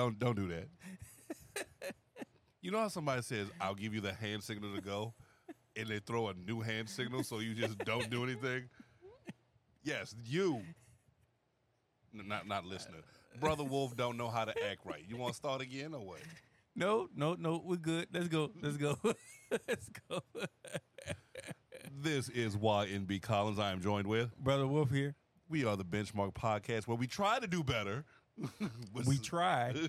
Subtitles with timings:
[0.00, 0.68] don't don't do that.
[2.62, 5.14] You know how somebody says, "I'll give you the hand signal to go,"
[5.76, 8.68] and they throw a new hand signal, so you just don't do anything.
[9.82, 10.60] Yes, you.
[12.14, 12.98] N- Not not listener.
[13.40, 15.02] Brother Wolf don't know how to act right.
[15.08, 16.18] You want to start again or what?
[16.76, 17.62] No, no, no.
[17.64, 18.08] We're good.
[18.12, 18.50] Let's go.
[18.60, 18.98] Let's go.
[19.66, 20.20] Let's go.
[21.90, 23.58] This is YNB Collins.
[23.58, 24.36] I am joined with.
[24.36, 25.14] Brother Wolf here.
[25.48, 28.04] We are the Benchmark Podcast, where we try to do better.
[28.94, 29.74] But We try.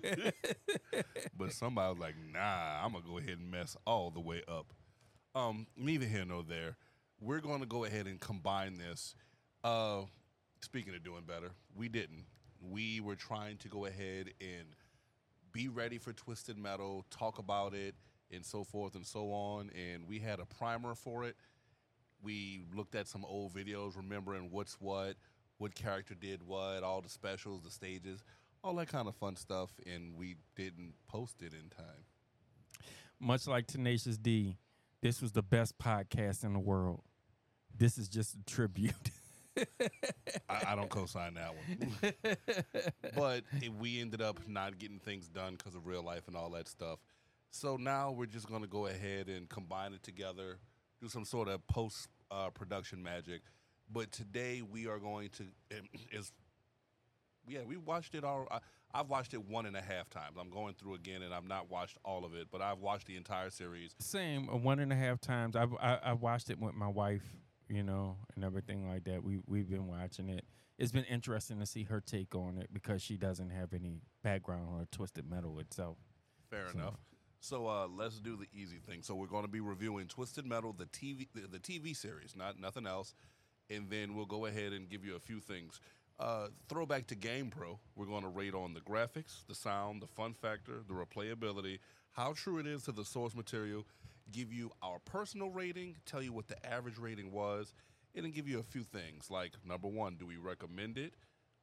[1.37, 4.73] but somebody was like, "Nah, I'm gonna go ahead and mess all the way up."
[5.33, 6.77] Um, neither here nor there.
[7.19, 9.15] We're going to go ahead and combine this.
[9.63, 10.01] Uh,
[10.61, 12.25] speaking of doing better, we didn't.
[12.59, 14.75] We were trying to go ahead and
[15.51, 17.95] be ready for Twisted Metal, talk about it,
[18.31, 19.71] and so forth and so on.
[19.75, 21.35] And we had a primer for it.
[22.23, 25.15] We looked at some old videos, remembering what's what,
[25.57, 28.23] what character did what, all the specials, the stages,
[28.63, 29.71] all that kind of fun stuff.
[29.85, 32.05] And we didn't post it in time.
[33.19, 34.57] Much like Tenacious D,
[35.01, 37.01] this was the best podcast in the world.
[37.75, 38.93] This is just a tribute.
[40.49, 42.13] I, I don't co-sign that one.
[43.15, 46.49] but it, we ended up not getting things done because of real life and all
[46.51, 46.99] that stuff.
[47.51, 50.57] So now we're just going to go ahead and combine it together,
[51.01, 53.41] do some sort of post uh, production magic.
[53.91, 55.43] But today we are going to
[56.11, 56.31] is
[57.47, 58.47] yeah we watched it all.
[58.51, 58.59] I,
[58.93, 60.35] I've watched it one and a half times.
[60.39, 63.15] I'm going through again, and I've not watched all of it, but I've watched the
[63.15, 63.95] entire series.
[63.99, 65.55] Same, uh, one and a half times.
[65.55, 67.23] I, I I watched it with my wife,
[67.69, 69.23] you know, and everything like that.
[69.23, 70.45] We we've been watching it.
[70.77, 74.67] It's been interesting to see her take on it because she doesn't have any background
[74.69, 75.97] on Twisted Metal itself.
[76.49, 76.99] Fair So- enough.
[77.43, 79.01] So uh, let's do the easy thing.
[79.01, 82.59] So we're going to be reviewing Twisted Metal, the TV, the, the TV series, not
[82.59, 83.15] nothing else,
[83.67, 85.79] and then we'll go ahead and give you a few things.
[86.21, 90.07] Uh, throwback to Game Pro, we're going to rate on the graphics, the sound, the
[90.07, 91.79] fun factor, the replayability,
[92.11, 93.87] how true it is to the source material.
[94.31, 97.73] Give you our personal rating, tell you what the average rating was,
[98.13, 101.13] and then give you a few things like number one, do we recommend it?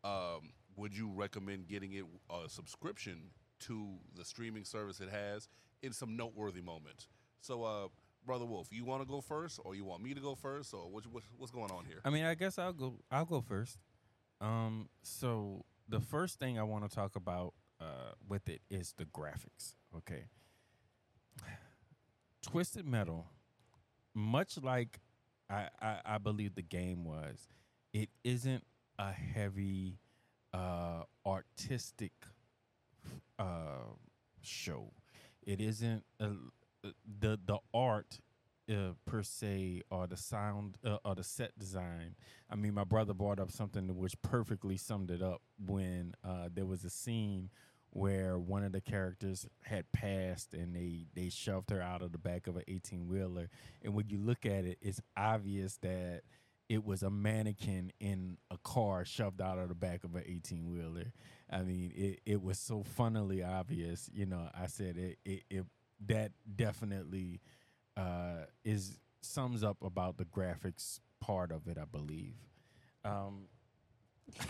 [0.05, 3.31] um, would you recommend getting it a subscription
[3.61, 3.87] to
[4.17, 5.49] the streaming service it has
[5.83, 7.09] in some noteworthy moments?
[7.41, 7.89] So, uh,
[8.25, 10.89] brother Wolf, you want to go first, or you want me to go first, or
[10.89, 12.01] what, what, what's going on here?
[12.05, 12.95] I mean, I guess I'll go.
[13.11, 13.79] I'll go first.
[14.41, 19.05] Um, so the first thing I want to talk about uh, with it is the
[19.05, 19.75] graphics.
[19.97, 20.25] Okay,
[22.43, 23.27] Twisted Metal,
[24.15, 25.01] much like
[25.51, 27.49] I, I, I believe the game was,
[27.93, 28.65] it isn't
[28.99, 29.99] a heavy
[30.53, 32.13] uh, artistic
[33.39, 33.95] uh,
[34.43, 34.93] show.
[35.47, 36.29] It isn't uh,
[37.21, 38.21] the the art
[38.71, 42.15] uh, per se or the sound uh, or the set design.
[42.51, 46.67] I mean, my brother brought up something which perfectly summed it up when uh, there
[46.67, 47.51] was a scene
[47.91, 52.19] where one of the characters had passed and they they shoved her out of the
[52.19, 53.49] back of an 18 wheeler
[53.83, 56.21] and when you look at it it's obvious that
[56.69, 60.71] it was a mannequin in a car shoved out of the back of an 18
[60.71, 61.13] wheeler.
[61.51, 64.11] I mean, it, it was so funnily obvious.
[64.13, 65.65] You know, I said it, it, it
[66.07, 67.41] that definitely
[67.99, 72.37] uh, is sums up about the graphics part of it, I believe.
[73.05, 73.49] Um,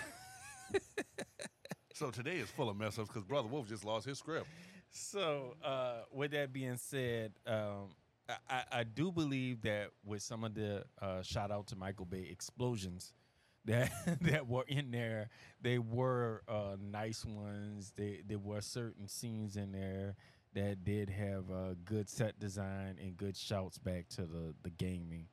[1.95, 4.47] So today is full of mess ups because brother Wolf just lost his script.
[4.91, 7.89] So, uh, with that being said, um,
[8.29, 12.07] I, I, I do believe that with some of the uh, shout out to Michael
[12.07, 13.13] Bay explosions
[13.65, 13.91] that
[14.23, 15.31] that were in there,
[15.61, 17.93] they were uh, nice ones.
[17.97, 20.15] They there were certain scenes in there
[20.59, 25.29] that did have uh, good set design and good shouts back to the the gaming.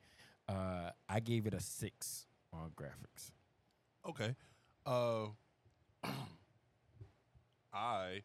[0.48, 3.32] Uh, I gave it a six on graphics.
[4.08, 4.36] Okay.
[4.86, 5.28] Uh,
[7.74, 8.22] I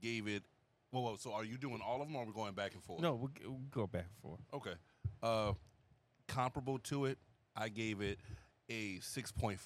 [0.00, 0.42] gave it.
[0.90, 2.82] Whoa, well, so are you doing all of them, or are we going back and
[2.82, 3.00] forth?
[3.00, 4.40] No, we we'll go back and forth.
[4.54, 4.74] Okay.
[5.22, 5.52] Uh,
[6.26, 7.18] comparable to it,
[7.56, 8.18] I gave it
[8.70, 9.58] a 6.5.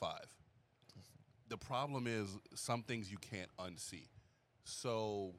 [1.49, 4.09] The problem is some things you can't unsee.
[4.65, 5.35] So,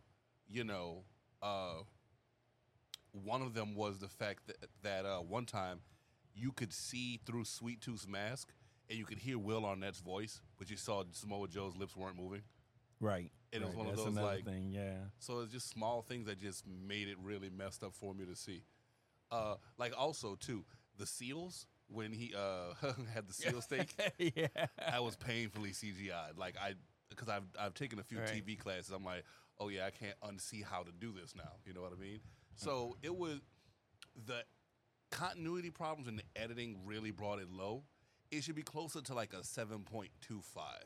[0.48, 1.04] you know,
[1.44, 1.84] uh,
[3.12, 5.80] one of them was the fact that, that uh, one time
[6.34, 8.50] you could see through Sweet Tooth's mask
[8.90, 12.42] and you could hear Will Arnett's voice, but you saw Samoa Joe's lips weren't moving.
[13.00, 13.32] Right.
[13.52, 14.72] It was Right, one of that's those, like- thing.
[14.72, 14.96] Yeah.
[15.20, 18.36] So it's just small things that just made it really messed up for me to
[18.36, 18.64] see.
[19.32, 20.64] Uh, like also too,
[20.98, 22.74] the seals when he uh,
[23.14, 24.48] had the seal steak, yeah.
[24.92, 26.38] I was painfully CGI.
[26.38, 26.74] Like I,
[27.10, 28.28] because I've I've taken a few Right.
[28.28, 28.92] TV classes.
[28.92, 29.24] I'm like,
[29.60, 31.54] oh yeah, I can't unsee how to do this now.
[31.66, 32.20] You know what I mean?
[32.56, 33.06] So mm-hmm.
[33.06, 33.40] it was
[34.26, 34.44] the
[35.12, 37.84] continuity problems and the editing really brought it low.
[38.32, 40.86] It should be closer to like a seven point two five.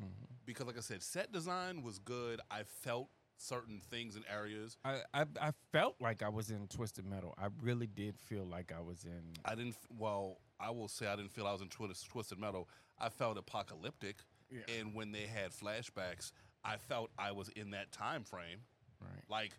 [0.00, 0.34] Mm-hmm.
[0.46, 2.40] because, like I said, set design was good.
[2.50, 4.76] I felt certain things in areas.
[4.84, 7.34] I, I I felt like I was in Twisted Metal.
[7.38, 9.22] I really did feel like I was in.
[9.44, 9.76] I didn't.
[9.96, 12.68] Well, I will say I didn't feel I was in Twisted, Twisted Metal.
[12.98, 14.16] I felt apocalyptic,
[14.50, 14.60] Yeah.
[14.78, 16.32] and when they had flashbacks,
[16.64, 18.58] I felt I was in that time frame.
[19.00, 19.24] Right.
[19.28, 19.52] Like,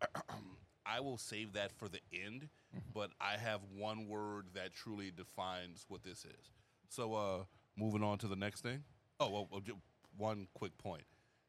[0.86, 2.48] I will save that for the end,
[2.92, 6.50] but I have one word that truly defines what this is.
[6.90, 7.44] So, uh,
[7.76, 8.84] moving on to the next thing.
[9.20, 9.62] Oh, well, well,
[10.16, 11.04] one quick point.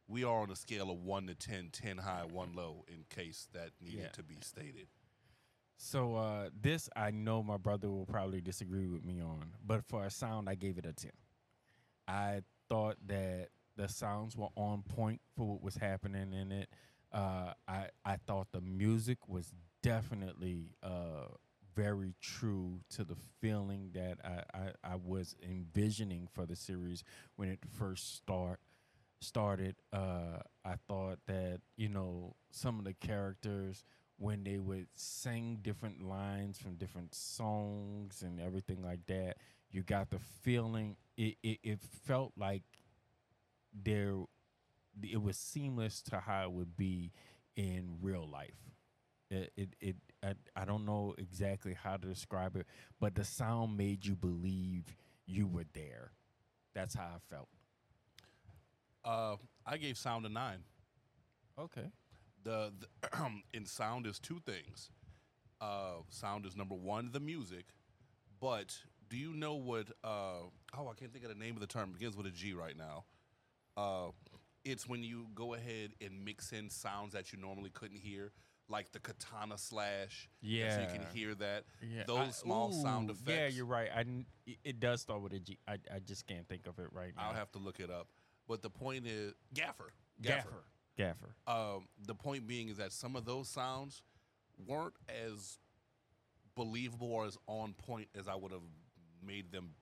[0.07, 3.47] We are on a scale of 1 to 10, 10 high, 1 low, in case
[3.53, 4.07] that needed Yeah.
[4.09, 4.87] to be stated.
[5.77, 10.05] So uh, this I know my brother will probably disagree with me on, but for
[10.05, 11.11] a sound I gave it a ten.
[12.07, 16.69] I thought that the sounds were on point for what was happening in it.
[17.11, 21.27] Uh, I I thought the music was definitely uh,
[21.75, 27.03] very true to the feeling that I, I, I was envisioning for the series
[27.35, 28.59] when it first start
[29.21, 29.75] started.
[29.93, 33.83] Uh, I thought that you know some of the characters
[34.17, 39.37] when they would sing different lines from different songs and everything like that,
[39.71, 40.95] you got the feeling.
[41.17, 42.63] It it, it felt like
[43.83, 44.15] there,
[45.03, 47.11] it was seamless to how it would be
[47.55, 48.55] in real life.
[49.29, 52.67] It it, it I, I don't know exactly how to describe it,
[52.99, 54.95] but the sound made you believe
[55.25, 56.11] you were there.
[56.73, 57.47] That's how I felt.
[59.03, 60.57] Uh, I gave sound a 9.
[61.59, 61.91] Okay.
[62.43, 62.71] the,
[63.01, 63.09] the
[63.53, 64.89] in sound is two things.
[65.61, 67.65] Uh, sound is number one, the music.
[68.41, 68.75] But
[69.09, 69.87] do you know what?
[70.03, 70.47] Uh,
[70.77, 71.89] oh, I can't think of the name of the term.
[71.91, 73.05] It begins with a G right now.
[73.77, 74.07] Uh,
[74.63, 78.31] it's when you go ahead and mix in sounds that you normally couldn't hear,
[78.67, 80.29] like the katana slash.
[80.41, 81.65] So you can hear that.
[81.81, 83.29] Yeah, Those I- small sound effects.
[83.29, 83.89] Yeah, you're right.
[83.95, 84.05] I
[84.63, 85.59] it- does start with a G.
[85.67, 87.27] I I just can't think of it right now.
[87.29, 88.07] I'll have to look it up.
[88.47, 89.93] But the point is, Gaffer.
[90.21, 90.63] Gaffer.
[90.97, 91.35] Gaffer.
[91.45, 94.01] um, the point being is that some of those sounds
[94.65, 95.59] weren't as
[96.55, 98.61] believable or as on point as I would have
[99.21, 99.75] made them.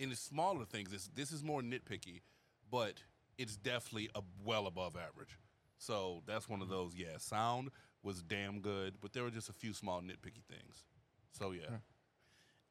[0.00, 2.22] In the smaller things, this this is more nitpicky,
[2.70, 2.94] but
[3.38, 5.38] it's definitely a, well above average.
[5.76, 6.94] So that's one of those.
[6.96, 7.68] Yeah, sound
[8.02, 10.84] was damn good, but there were just a few small nitpicky things.
[11.32, 11.76] So yeah,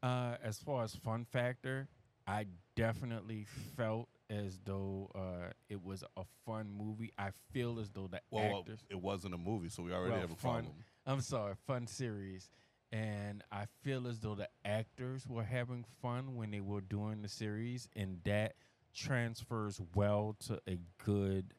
[0.01, 1.87] Uh, as far as fun factor,
[2.25, 3.45] I definitely
[3.77, 7.11] felt as though uh, it was a fun movie.
[7.17, 8.79] I feel as though the well, well, actors.
[8.89, 10.51] it wasn't a movie, so we already well, have a fun.
[10.63, 10.73] problem.
[11.05, 12.49] I'm sorry, fun series.
[12.91, 17.27] And I feel as though the actors were having fun when they were doing the
[17.29, 18.55] series, and that
[18.95, 21.53] transfers well to a good,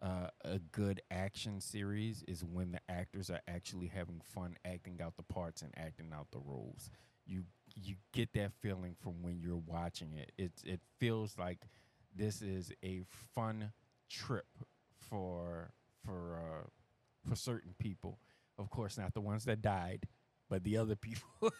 [0.00, 2.22] uh, a good action series.
[2.26, 6.28] Is when the actors are actually having fun acting out the parts and acting out
[6.30, 6.90] the roles.
[7.26, 7.44] You
[7.74, 10.32] you get that feeling from when you're watching it.
[10.38, 11.58] It it feels like
[12.16, 13.02] this is a
[13.34, 13.72] fun
[14.08, 14.46] trip
[14.96, 15.72] for
[16.04, 16.68] for uh,
[17.28, 18.18] for certain people.
[18.58, 20.06] Of course, not the ones that died,
[20.50, 21.28] but the other people.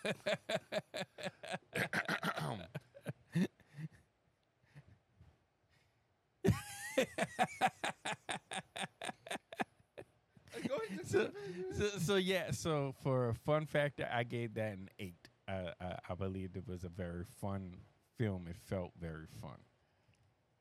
[11.06, 11.30] so,
[11.78, 12.50] so, so yeah.
[12.50, 15.28] So for a fun factor, I gave that an eight.
[15.48, 17.76] I, I I believed it was a very fun
[18.18, 18.46] film.
[18.48, 19.58] It felt very fun.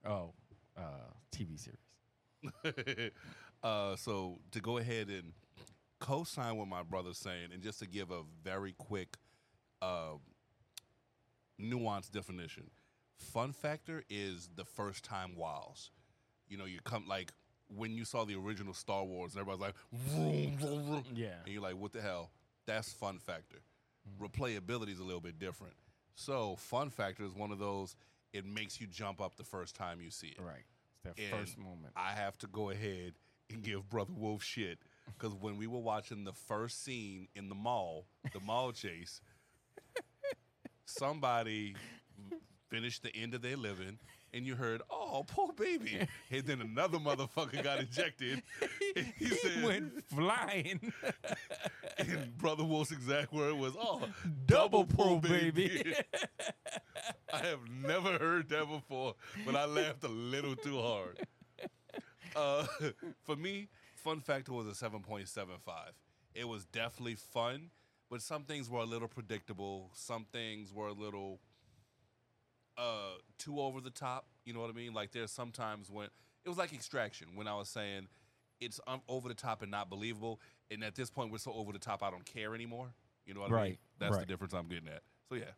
[0.06, 0.34] Oh,
[0.77, 3.12] uh, TV series.
[3.63, 5.34] uh, so to go ahead and
[6.00, 9.18] co-sign what my brother's saying, and just to give a very quick,
[9.82, 10.13] uh,
[11.62, 12.70] nuanced definition,
[13.18, 15.91] fun factor is the first time wows.
[16.48, 17.32] You know, you come like
[17.68, 21.36] when you saw the original Star Wars, and everybody's like, vroom, vroom, vroom, Yeah.
[21.46, 22.32] and you're like, what the hell?
[22.65, 23.58] That's fun factor.
[24.20, 25.74] Replayability is a little bit different.
[26.15, 27.96] So fun factor is one of those.
[28.34, 30.39] It makes you jump up the first time you see it.
[30.41, 30.63] Right.
[31.06, 31.94] It's that And first moment.
[31.96, 33.13] I have to go ahead
[33.51, 34.79] and give Brother Wolf shit
[35.18, 39.22] because when we were watching the first scene in the mall, the mall chase,
[40.86, 41.75] somebody
[42.70, 44.00] finished the end of their living,
[44.34, 48.44] and you heard, "Oh, poor baby," and then another motherfucker got ejected.
[48.96, 50.94] And he he said, went flying.
[51.98, 54.04] and Brother Wolf's exact word was, "Oh,
[54.46, 55.94] Double poor pro, baby.
[57.34, 61.20] I have never heard that before, but I laughed a little too hard.
[62.36, 62.66] Uh,
[63.24, 65.50] for me, fun factor was a 7.75.
[66.34, 67.72] It was definitely fun,
[68.10, 69.91] but some things were a little predictable.
[69.94, 71.39] Some things were a little
[72.77, 74.25] uh, too over the top.
[74.46, 74.94] You know what I mean?
[74.94, 76.08] Like there's sometimes when
[76.46, 78.08] it was like Extraction when I was saying
[78.60, 80.39] it's um, over the top and not believable,
[80.72, 82.94] and at this point we're so over the top I don't care anymore.
[83.25, 83.62] You know what I mean?
[83.62, 85.01] Right, That's the difference I'm getting at.
[85.29, 85.51] So yeah.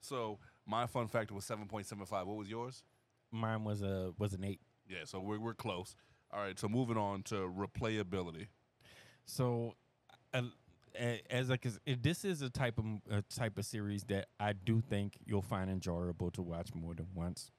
[0.00, 2.26] So my fun factor was 7.75.
[2.26, 2.84] What was yours?
[3.30, 4.60] mine was a was an eight.
[4.88, 5.94] Yeah, so we're we're close.
[6.30, 8.48] All right, so moving on to replayability.
[9.24, 9.74] So,
[10.34, 10.42] uh,
[11.30, 15.16] as like this is a type of a type of series that I do think
[15.24, 17.50] you'll find enjoyable to watch more than once.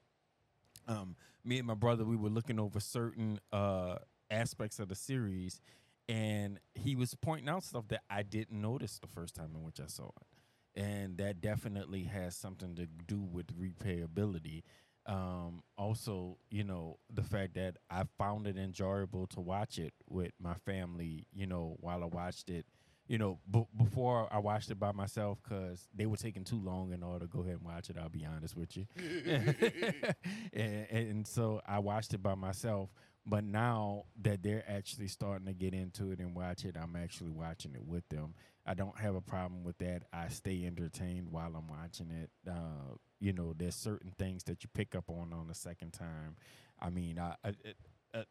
[0.86, 3.96] Um, me and my brother, we were looking over certain uh
[4.30, 5.60] aspects of the series,
[6.08, 9.80] and he was pointing out stuff that I didn't notice the first time in which
[9.80, 14.62] I saw it, and that definitely has something to do with replayability.
[15.06, 20.32] Um, also, you know, the fact that I found it enjoyable to watch it with
[20.40, 22.66] my family, you know, while I watched it,
[23.08, 26.92] you know, b- before I watched it by myself because they were taking too long
[26.92, 27.96] in order to go ahead and watch it.
[28.00, 28.86] I'll be honest with you.
[30.52, 32.90] and, and so I watched it by myself.
[33.26, 37.30] But now that they're actually starting to get into it and watch it, I'm actually
[37.30, 38.34] watching it with them.
[38.64, 40.04] I don't have a problem with that.
[40.12, 42.30] I stay entertained while I'm watching it.
[42.48, 46.36] Uh, you know, there's certain things that you pick up on on the second time.
[46.80, 47.76] I mean, I, I, it,
[48.14, 48.22] uh,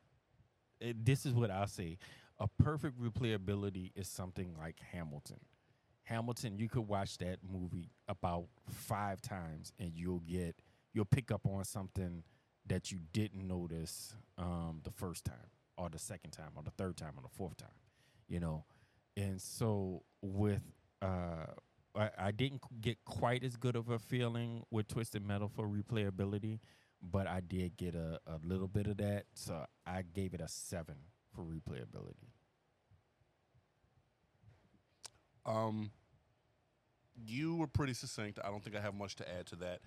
[0.82, 1.98] it, this is what I'll say:
[2.40, 5.40] a perfect replayability is something like Hamilton.
[6.04, 10.56] Hamilton, you could watch that movie about five times, and you'll get
[10.92, 12.24] you'll pick up on something
[12.66, 16.98] that you didn't notice um, the first time, or the second time, or the third
[16.98, 17.70] time, or the fourth time.
[18.28, 18.66] You know,
[19.16, 20.64] and so with
[21.02, 21.46] uh,
[21.96, 26.60] I, I didn't get quite as good of a feeling with Twisted Metal for replayability,
[27.02, 29.26] but I did get a, a little bit of that.
[29.34, 30.96] So I gave it a seven
[31.34, 32.30] for replayability.
[35.46, 35.92] Um,
[37.26, 38.40] you were pretty succinct.
[38.44, 39.80] I don't think I have much to add to that.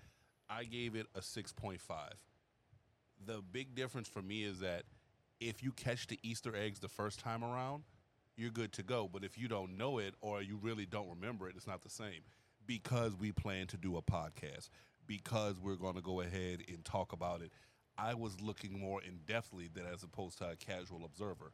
[0.51, 2.15] I gave it a six point five.
[3.25, 4.83] The big difference for me is that
[5.41, 7.85] if you catch the Easter eggs the first time around,
[8.37, 9.09] you're good to go.
[9.12, 11.91] But if you don't know it or you really don't remember it, it's not the
[11.91, 12.23] same.
[12.67, 14.69] Because we plan to do a podcast,
[15.07, 17.51] because we're going to go ahead and talk about it,
[17.99, 21.53] I was looking more in depthly than as opposed to a casual observer.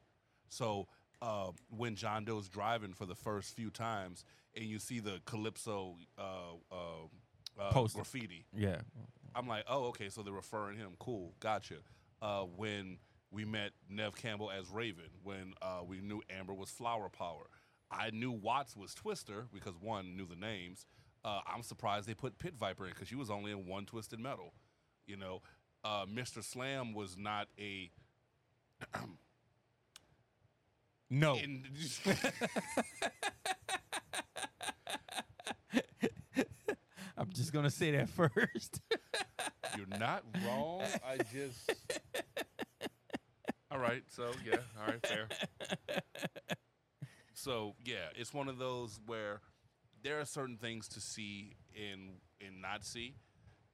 [0.48, 0.86] So
[1.22, 5.96] uh, when John Doe's driving for the first few times, and you see the Calypso
[6.18, 6.22] uh,
[6.70, 8.80] uh, uh, graffiti, Yeah.
[9.34, 10.92] I'm like, oh, okay, so they're referring him.
[10.98, 11.76] Cool, gotcha.
[12.20, 12.98] Uh, when
[13.30, 17.46] we met Neve Campbell as Raven, when uh, we knew Amber was Flower Power,
[17.90, 20.86] I knew Watts was Twister because one knew the names.
[21.24, 24.20] Uh, I'm surprised they put Pit Viper in because she was only in one Twisted
[24.20, 24.52] Metal.
[25.06, 25.42] You know,
[25.84, 26.42] uh, Mr.
[26.44, 27.90] Slam was not a.
[31.10, 31.36] No.
[31.36, 31.64] in-
[37.16, 38.80] I'm just gonna say that first.
[39.76, 40.82] You're not wrong.
[41.06, 41.72] I just.
[43.78, 44.02] All right.
[44.08, 44.56] So yeah.
[44.80, 45.06] All right.
[45.06, 45.28] Fair.
[47.34, 49.40] So yeah, it's one of those where
[50.02, 53.14] there are certain things to see and and not see,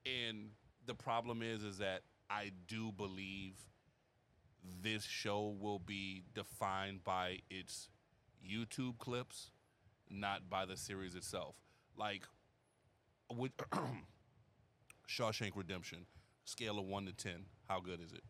[0.04, 0.50] and
[0.84, 3.54] the problem is is that I do believe
[4.82, 7.88] this show will be defined by its
[8.46, 9.50] YouTube clips,
[10.10, 11.54] not by the series itself.
[11.96, 12.24] Like
[13.34, 13.52] with
[15.08, 16.04] Shawshank Redemption,
[16.44, 18.22] scale of one to ten, how good is it?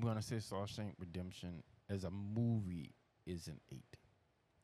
[0.00, 2.94] I'm gonna say Shawshank Redemption as a movie
[3.26, 3.96] is an eight.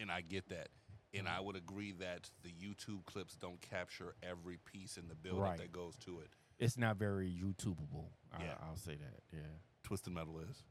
[0.00, 0.68] And I get that.
[1.14, 5.40] And I would agree that the YouTube clips don't capture every piece in the build
[5.40, 5.58] Right.
[5.58, 6.28] that goes to it.
[6.58, 8.06] It's not very YouTubeable.
[8.40, 8.54] Yeah.
[8.62, 9.20] I, I'll say that.
[9.32, 9.40] Yeah.
[9.84, 10.62] Twisted Metal is.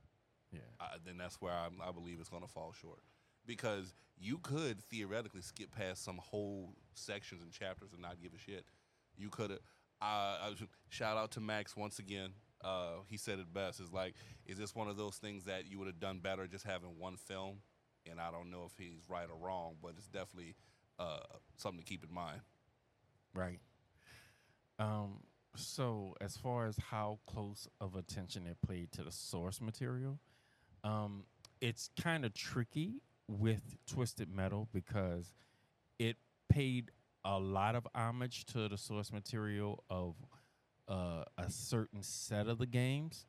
[0.51, 0.60] Yeah.
[0.79, 3.00] uh, then that's where I, I believe it's going to fall short.
[3.45, 8.38] Because you could theoretically skip past some whole sections and chapters and not give a
[8.38, 8.65] shit.
[9.17, 9.60] You could have.
[10.01, 10.51] Uh,
[10.89, 12.31] shout out to Max once again.
[12.65, 13.79] Uh, he said it best.
[13.79, 14.15] Is like,
[14.48, 17.15] is this one of those things that you would have done better just having one
[17.15, 17.57] film?
[18.10, 20.55] And I don't know if he's right or wrong, but it's definitely
[21.00, 21.19] uh,
[21.57, 22.41] something to keep in mind.
[23.34, 23.60] Right.
[24.79, 25.19] Um.
[25.57, 30.19] So as far as how close of attention it played to the source material,
[30.84, 31.24] um,
[31.62, 32.95] it's kind of tricky
[33.27, 35.34] with Twisted Metal because
[35.98, 36.17] it
[36.50, 36.91] paid
[37.24, 40.15] a lot of homage to the source material of
[40.88, 43.25] uh, a certain set of the games.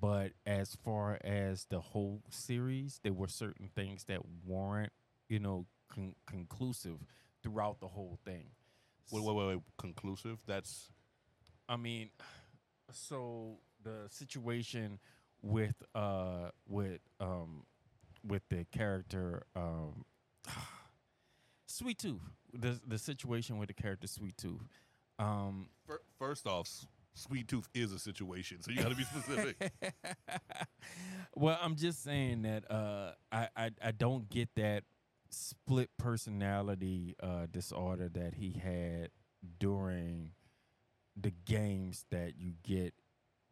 [0.00, 4.92] But as far as the whole series, there were certain things that weren't,
[5.28, 6.98] you know, con- conclusive
[7.42, 8.46] throughout the whole thing.
[9.12, 9.58] Wait, wait, wait, wait.
[9.78, 10.38] Conclusive?
[10.46, 10.90] That's
[11.68, 12.10] I mean,
[12.90, 14.98] so the situation
[15.42, 17.64] with uh with um
[18.26, 20.04] with the character um
[21.66, 22.22] Sweet Tooth,
[22.52, 24.62] the the situation with the character Sweet Tooth,
[25.18, 25.68] um
[26.18, 26.86] first off.
[27.16, 29.72] S- Sweet Tooth is a situation, so you got to be specific.
[31.34, 34.84] well, I'm just saying that uh, I, I I don't get that
[35.30, 39.10] split personality uh, disorder that he had
[39.58, 40.32] during
[41.16, 42.94] the games that you get.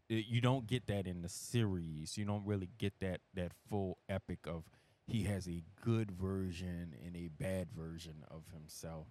[0.09, 2.19] You don't get that in the series.
[2.19, 4.65] You don't really get that that full epic of
[5.07, 9.09] he has a good version and a bad version of himself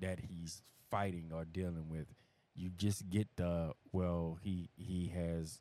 [0.00, 2.06] that he's fighting or dealing with
[2.54, 5.60] you just get the well he he has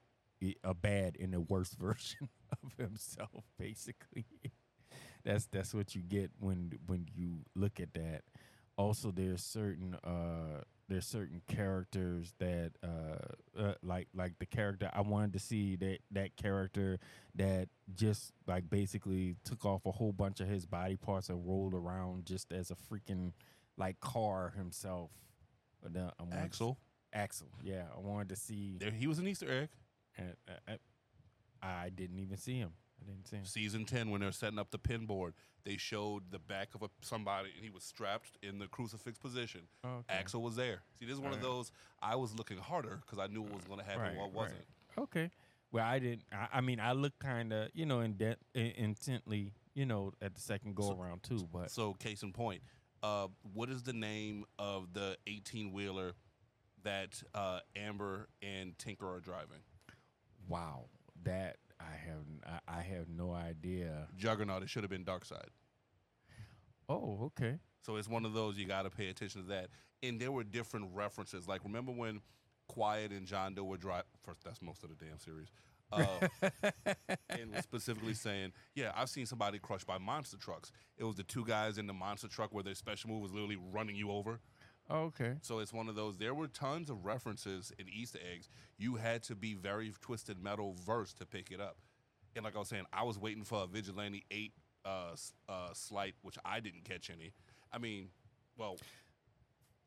[0.63, 2.29] a bad and a worse version
[2.63, 4.25] of himself basically
[5.23, 8.23] that's that's what you get when when you look at that
[8.77, 15.01] also there's certain uh there's certain characters that uh, uh like like the character I
[15.01, 16.99] wanted to see that that character
[17.35, 21.73] that just like basically took off a whole bunch of his body parts and rolled
[21.73, 23.31] around just as a freaking
[23.77, 25.11] like car himself.
[25.83, 26.77] But uh, I wanted to- Axel.
[27.15, 28.77] Axel, yeah, I wanted to see.
[28.79, 29.69] There, he was an Easter egg.
[30.17, 30.73] And, uh,
[31.61, 32.71] I, I didn't even see him.
[32.99, 33.45] I didn't see him.
[33.45, 36.89] Season ten, when they're setting up the pin board, they showed the back of a,
[37.01, 39.61] somebody, and he was strapped in the crucifix position.
[39.85, 40.03] Okay.
[40.09, 40.81] Axel was there.
[40.99, 41.51] See, this is one of Alright.
[41.51, 41.71] those.
[42.01, 44.01] I was looking harder because I knew what was going to happen.
[44.01, 44.61] Right, what wasn't?
[44.97, 45.29] Okay.
[45.71, 46.23] Well, I didn't.
[46.31, 50.13] I, I mean, I looked kind of, you know, in de- in- intently, you know,
[50.21, 51.47] at the second go around too.
[51.51, 52.61] But So, case in point,
[53.03, 56.13] uh, what is the name of the eighteen wheeler
[56.83, 59.59] that uh, Amber and Tinker are driving?
[60.47, 60.85] wow,
[61.23, 64.07] that I have, I, I have no idea.
[64.15, 64.63] Juggernaut.
[64.63, 65.49] It should have been Darkside.
[66.89, 67.59] Oh, okay.
[67.81, 69.69] So it's one of those you got to pay attention to that.
[70.01, 71.47] And there were different references.
[71.47, 72.21] Like remember when
[72.67, 74.05] Quiet and John Doe were driving?
[74.23, 75.47] First, that's most of the damn series.
[75.93, 76.49] Uh,
[77.29, 80.71] and was specifically saying, "Yeah, I've seen somebody crushed by monster trucks.
[80.97, 83.57] It was the two guys in the monster truck where their special move was literally
[83.71, 84.39] running you over.
[84.91, 85.35] Okay.
[85.41, 86.17] So it's one of those.
[86.17, 88.49] There were tons of references and Easter eggs.
[88.77, 91.77] You had to be very twisted metal verse to pick it up.
[92.35, 94.53] And like I was saying, I was waiting for a Vigilante Eight
[94.85, 95.15] uh,
[95.47, 97.33] uh, slight, which I didn't catch any.
[97.71, 98.09] I mean,
[98.57, 98.77] well,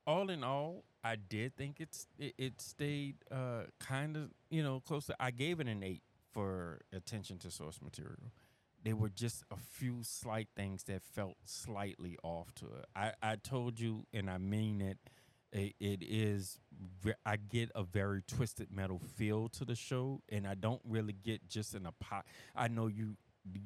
[0.07, 4.81] all in all, I did think it's it, it stayed uh, kind of you know
[4.81, 5.17] close to.
[5.21, 8.33] I gave it an eight for attention to source material.
[8.83, 12.85] There were just a few slight things that felt slightly off to it.
[12.95, 14.99] I, I told you, and I mean it.
[15.53, 16.59] It, it is.
[17.25, 21.49] I get a very twisted metal feel to the show, and I don't really get
[21.49, 22.23] just an apo.
[22.55, 23.17] I know you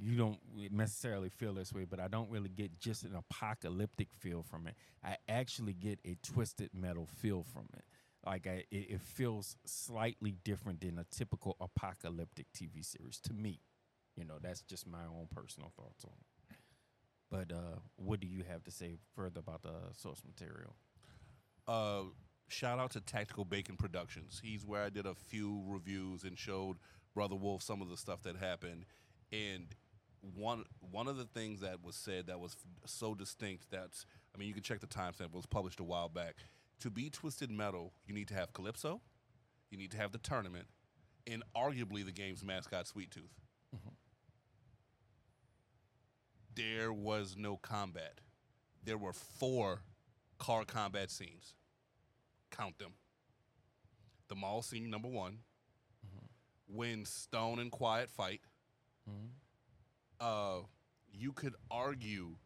[0.01, 0.39] you don't
[0.71, 4.75] necessarily feel this way, but I don't really get just an apocalyptic feel from it.
[5.05, 7.85] I actually get a twisted metal feel from it.
[8.27, 13.61] Like I, it, it feels slightly different than a typical apocalyptic TV series to me.
[14.17, 16.27] You know, that's just my own personal thoughts on it.
[17.31, 20.75] But uh, what do you have to say further about the source material?
[21.69, 22.03] uh,
[22.49, 24.41] shout out to Tactical Bacon Productions.
[24.43, 26.79] He's where I did a few reviews and showed
[27.15, 28.87] Brother Wolf some of the stuff that happened.
[29.33, 29.67] And
[30.35, 33.91] one one of the things that was said that was so distinct that
[34.35, 35.27] I mean you can check the timestamp.
[35.27, 36.37] It was published a while back.
[36.81, 39.01] To be Twisted Metal, you need to have Calypso,
[39.71, 40.67] you need to have the tournament,
[41.27, 43.35] and arguably the game's mascot, Sweet Tooth.
[43.77, 43.91] Mm-hmm.
[46.55, 48.21] There was no combat.
[48.83, 49.83] There were four
[50.39, 51.55] car combat scenes.
[52.51, 52.95] Count them.
[54.29, 55.39] The mall scene number one.
[56.07, 56.77] Mm-hmm.
[56.77, 58.41] When Stone and Quiet fight.
[60.21, 60.61] Uh,
[61.13, 62.37] you could argue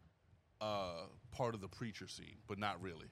[0.61, 3.09] uh, part of the preacher scene, but not really.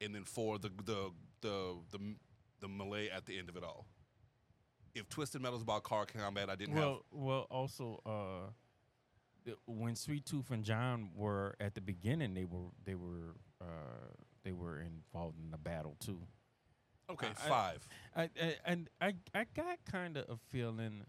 [0.00, 1.98] And then for the the the the
[2.60, 3.86] the melee at the end of it all.
[4.94, 10.26] If Twisted Metal's about car combat, I didn't have Well, well, also uh, when Sweet
[10.26, 13.64] Tooth and John were at the beginning, they were they were uh,
[14.44, 16.20] they were involved in the battle too.
[17.10, 17.88] okay I- five.
[18.14, 21.04] I, I and I I got kind of a feeling.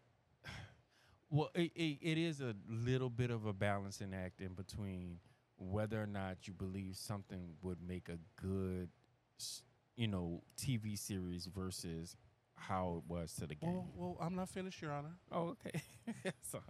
[1.33, 5.17] Well, it, it, it is a little bit of a balancing act in between
[5.57, 8.89] whether or not you believe something would make a good,
[9.95, 12.15] you know, TV series versus
[12.53, 13.73] how it was to the game.
[13.73, 15.15] well, well, I'm not finished, Your Honor.
[15.31, 15.81] oh, okay.
[16.43, 16.63] Sorry.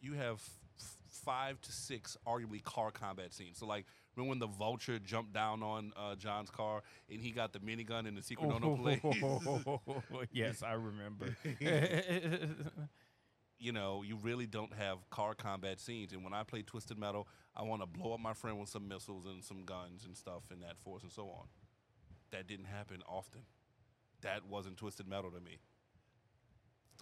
[0.00, 0.40] you have
[0.78, 3.58] f- five to six arguably car combat scenes.
[3.58, 3.84] So like
[4.16, 8.08] remember when the vulture jumped down on uh, John's car and he got the minigun
[8.08, 9.02] in the secret no no place?
[10.32, 11.36] yes, I remember.
[13.60, 16.12] you know, you really don't have car combat scenes.
[16.12, 18.88] And when I play Twisted Metal, I want to blow up my friend with some
[18.88, 21.46] missiles and some guns and stuff and that force and so on.
[22.32, 23.42] That didn't happen often.
[24.22, 25.58] That wasn't Twisted Metal to me.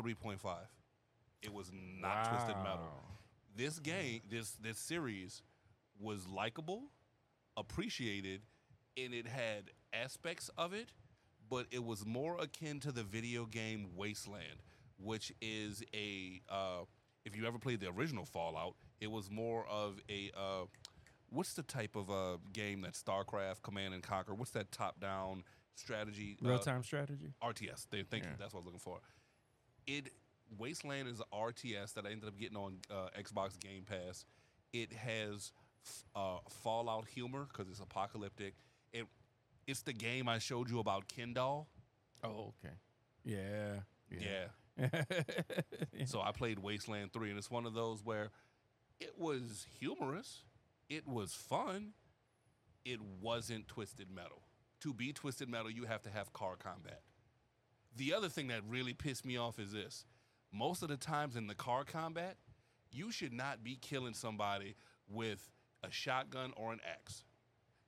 [0.01, 0.39] 3.5.
[1.43, 2.91] It was not Twisted Metal.
[3.57, 5.43] This game, this this series
[6.01, 6.85] was likable,
[7.57, 8.43] appreciated,
[8.97, 10.93] and it had aspects of it,
[11.49, 14.63] but it was more akin to the video game Wasteland,
[14.99, 16.85] which is a uh,
[17.25, 20.65] if you ever played the original Fallout, it was more of a uh,
[21.31, 24.35] what's the type of uh, game that StarCraft, Command and Conquer?
[24.35, 26.37] What's that top-down strategy?
[26.45, 27.33] uh, Real time strategy.
[27.43, 27.87] RTS.
[27.91, 28.31] They, thank you.
[28.39, 29.01] That's what I was looking for.
[29.87, 30.11] It
[30.59, 34.25] Wasteland is an RTS that I ended up getting on uh, Xbox Game Pass.
[34.73, 35.53] It has
[36.15, 38.55] uh, Fallout humor because it's apocalyptic.
[38.93, 39.07] It
[39.67, 41.69] it's the game I showed you about Kendall.
[42.25, 42.75] Oh, okay.
[43.25, 43.81] Yeah.
[44.11, 44.19] Yeah.
[44.21, 44.45] Yeah.
[46.07, 48.31] So I played Wasteland 3, and it's one of those where
[49.01, 50.45] it was humorous,
[50.89, 51.93] it was fun,
[52.85, 54.43] it wasn't Twisted Metal.
[54.83, 57.03] To be Twisted Metal, you have to have car combat.
[57.97, 60.05] The other thing that really pissed me off is this
[60.53, 62.37] most of the times in the car combat,
[62.91, 64.77] you should not be killing somebody
[65.09, 65.51] with
[65.83, 67.25] a shotgun or an axe.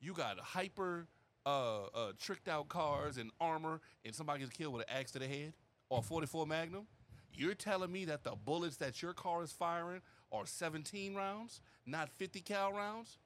[0.00, 1.07] You got hyper
[1.46, 5.18] uh, uh, tricked out cars and armor, and somebody gets killed with an axe to
[5.18, 5.55] the head
[5.90, 6.87] or 44 Magnum.
[7.35, 10.00] You're telling me that the bullets that your car is firing
[10.33, 13.18] are 17 rounds, not 50 cal rounds?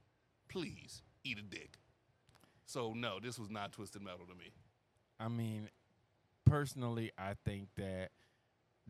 [0.48, 1.79] Please eat a dick.
[2.66, 4.50] So no, this was not twisted metal to me.
[5.20, 5.68] I mean,
[6.44, 8.11] personally, I think that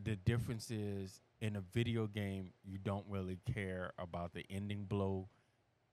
[0.03, 5.29] the difference is in a video game, you don't really care about the ending blow.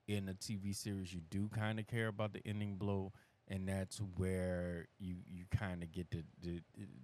[0.07, 3.13] In a TV series, you do kind of care about the ending blow,
[3.51, 6.61] and that's where you you kind of get the, the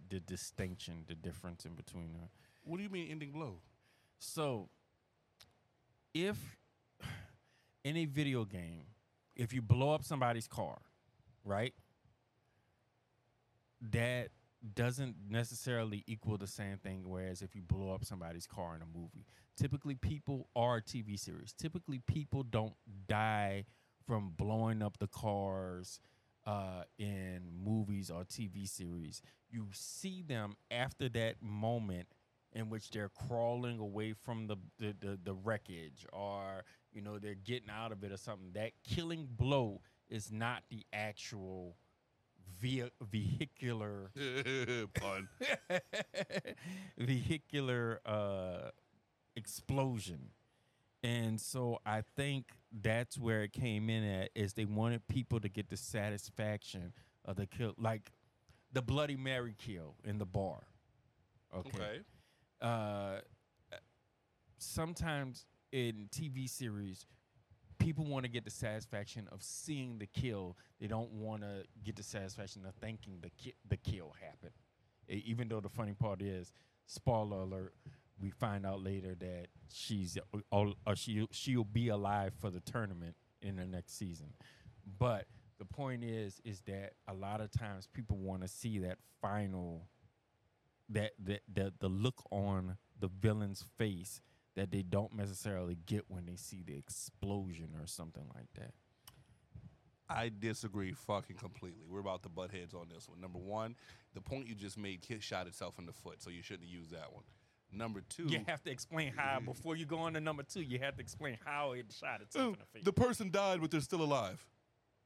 [0.09, 2.29] the distinction, the difference in between them.
[2.63, 3.59] What do you mean ending blow?
[4.17, 4.69] So,
[6.13, 6.37] if
[7.83, 8.85] in a video game,
[9.35, 10.79] if you blow up somebody's car,
[11.43, 11.73] right,
[13.91, 14.29] that
[14.73, 17.03] doesn't necessarily equal the same thing.
[17.05, 19.25] Whereas if you blow up somebody's car in a movie,
[19.57, 21.51] typically people are TV series.
[21.51, 22.73] Typically, people don't
[23.07, 23.65] die
[24.05, 25.99] from blowing up the cars
[26.47, 29.21] uh, in movies or TV series.
[29.51, 32.07] You see them after that moment
[32.53, 37.35] in which they're crawling away from the, the, the, the wreckage or you know they're
[37.35, 41.75] getting out of it or something that killing blow is not the actual
[42.61, 44.09] via vehicular
[44.95, 45.27] Pun.
[46.97, 48.69] vehicular uh
[49.35, 50.29] explosion
[51.07, 52.45] and so i think
[52.81, 56.91] that's where it came in at is they wanted people to get the satisfaction
[57.25, 58.11] of the kill like
[58.73, 60.59] the bloody mary kill in the bar.
[61.55, 61.99] Okay, Okay.
[62.61, 63.19] uh
[64.57, 67.05] sometimes in tv series
[67.79, 70.57] people want to get the satisfaction of seeing the kill.
[70.81, 74.53] They don't want to get the satisfaction of thinking the ki- the kill happened.
[75.07, 76.51] Even though the funny part is
[76.87, 77.75] spoiler alert
[78.19, 82.59] we find out later that she's uh, all, uh, she she'll be alive for the
[82.61, 84.33] tournament in the next season
[84.99, 85.25] but
[85.59, 89.87] the point is is that a lot of times people want to see that final
[90.89, 94.21] that that the, the look on the villain's face
[94.55, 98.73] that they don't necessarily get when they see the explosion or something like that.
[100.09, 101.83] I disagree fucking completely.
[101.87, 103.21] We're about to butt heads on this one.
[103.21, 103.75] Number one,
[104.15, 106.91] the point you just made shot itself in the foot, so you shouldn't have used
[106.91, 107.23] that one.
[107.71, 110.61] Number two, You have to explain how before you go on to number two.
[110.61, 112.85] You have to explain how it shot itself in the face.
[112.85, 114.45] the person died, but they're still alive.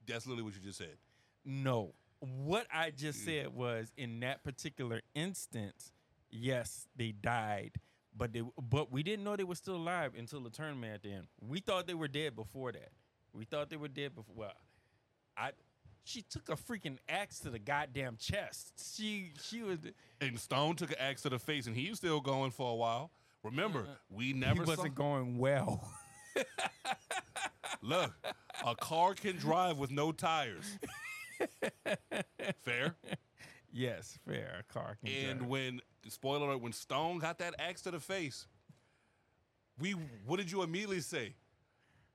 [0.08, 0.98] That's literally what you just said.
[1.44, 1.94] No.
[2.20, 3.26] What I just mm.
[3.26, 5.92] said was in that particular instance,
[6.30, 7.72] yes, they died,
[8.16, 11.14] but they but we didn't know they were still alive until the tournament at the
[11.14, 11.28] end.
[11.42, 12.92] We thought they were dead before that.
[13.34, 14.36] We thought they were dead before.
[14.36, 14.54] Well,
[15.36, 15.52] I
[16.04, 18.74] she took a freaking axe to the goddamn chest.
[18.96, 19.80] She she was
[20.20, 22.76] And Stone took an axe to the face, and he was still going for a
[22.76, 23.12] while.
[23.44, 23.94] Remember, uh-huh.
[24.10, 25.92] we never he wasn't going well.
[27.82, 28.14] Look,
[28.66, 30.78] a car can drive with no tires.
[32.62, 32.96] Fair.
[33.72, 34.58] yes, fair.
[34.60, 35.50] A car can And drive.
[35.50, 38.46] when spoiler alert, when Stone got that axe to the face,
[39.80, 39.92] we
[40.26, 41.34] what did you immediately say?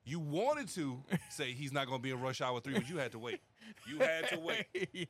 [0.06, 2.96] You wanted to say he's not going to be in Rush Hour three, but you
[2.96, 3.40] had to wait.
[3.88, 4.66] You had to wait.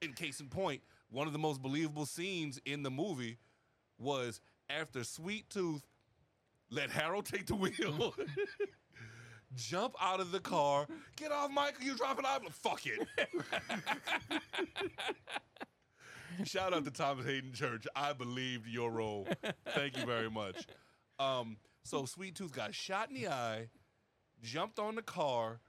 [0.00, 3.36] In case in point, one of the most believable scenes in the movie
[3.98, 5.86] was after Sweet Tooth
[6.70, 8.14] let Harold take the wheel,
[9.54, 10.86] jump out of the car,
[11.16, 12.50] get off, Michael, you dropping out.
[12.52, 13.06] Fuck it.
[16.48, 17.86] Shout out to Thomas Haden Church.
[17.94, 19.28] I believed your role.
[19.74, 20.66] Thank you very much.
[21.18, 23.68] Um, so Sweet Tooth got shot in the eye,
[24.42, 25.60] jumped on the car,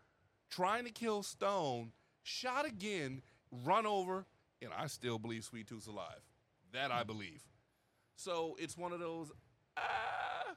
[0.49, 3.21] trying to kill Stone, shot again,
[3.65, 4.25] run over,
[4.61, 6.21] and I still believe Sweet Tooth's alive.
[6.71, 7.43] That I believe.
[8.15, 9.31] So it's one of those.
[9.77, 10.55] Ah.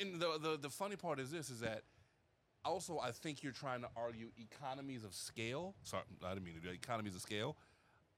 [0.00, 1.82] And, the, the the funny part is this: is that
[2.64, 5.74] also I think you're trying to argue economies of scale.
[5.84, 7.56] Sorry, I didn't mean to do economies of scale.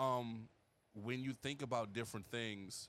[0.00, 0.48] Um,
[0.94, 2.88] when you think about different things,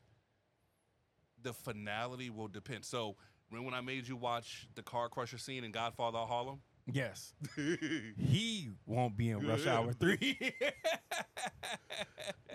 [1.41, 2.85] the finality will depend.
[2.85, 3.15] So
[3.49, 6.61] Remember when I made you watch the car crusher scene in Godfather of Harlem?
[6.91, 7.33] Yes.
[7.55, 10.17] he won't be in Rush Hour 3.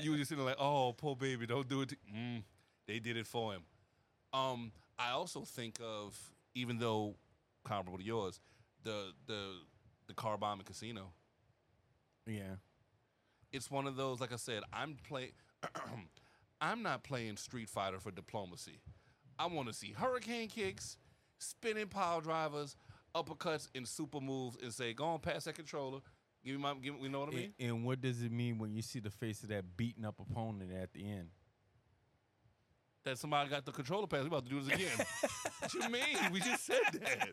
[0.00, 1.90] you were just sitting there like, oh, poor baby, don't do it.
[1.90, 1.96] To-.
[2.14, 2.42] Mm,
[2.86, 3.62] they did it for him.
[4.32, 6.18] Um, I also think of,
[6.54, 7.16] even though
[7.64, 8.40] comparable to yours,
[8.82, 9.52] the the
[10.06, 11.12] the car bomb in Casino.
[12.26, 12.56] yeah.
[13.52, 15.30] It's one of those, like I said, I'm playing.
[16.60, 18.80] I'm not playing Street Fighter for diplomacy.
[19.38, 20.96] I want to see hurricane kicks,
[21.38, 22.76] spinning pile drivers,
[23.14, 26.00] uppercuts, and super moves, and say, "Go on, pass that controller.
[26.44, 26.74] Give me my.
[26.74, 28.82] Give me, you know what I mean?" And, and what does it mean when you
[28.82, 31.28] see the face of that beaten up opponent at the end?
[33.04, 34.22] that somebody got the controller pass.
[34.22, 35.06] We about to do this again.
[35.60, 36.32] what you mean?
[36.32, 37.28] We just said that.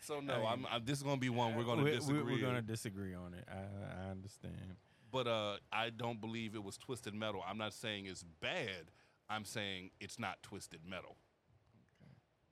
[0.00, 2.22] So no, I I'm, mean, I'm, this is gonna be one we're gonna We're- disagree.
[2.22, 2.66] We're, going to on.
[2.66, 3.44] disagree on it.
[3.50, 4.54] I, I understand.
[5.10, 7.42] But uh, I don't believe it was Twisted Metal.
[7.46, 8.90] I'm not saying it's bad.
[9.28, 11.16] I'm saying it's not Twisted Metal.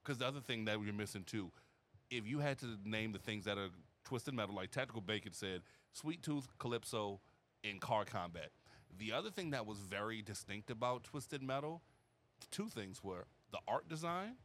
[0.03, 1.51] Because the other thing that you're missing too,
[2.11, 3.71] if you had to name the things that are
[4.05, 7.21] Twisted Metal, like Tactical Bacon said, Sweet Tooth, Calypso,
[7.63, 8.51] and Car Combat.
[8.99, 11.83] The other thing that was very distinct about Twisted Metal,
[12.51, 14.37] two things were the art design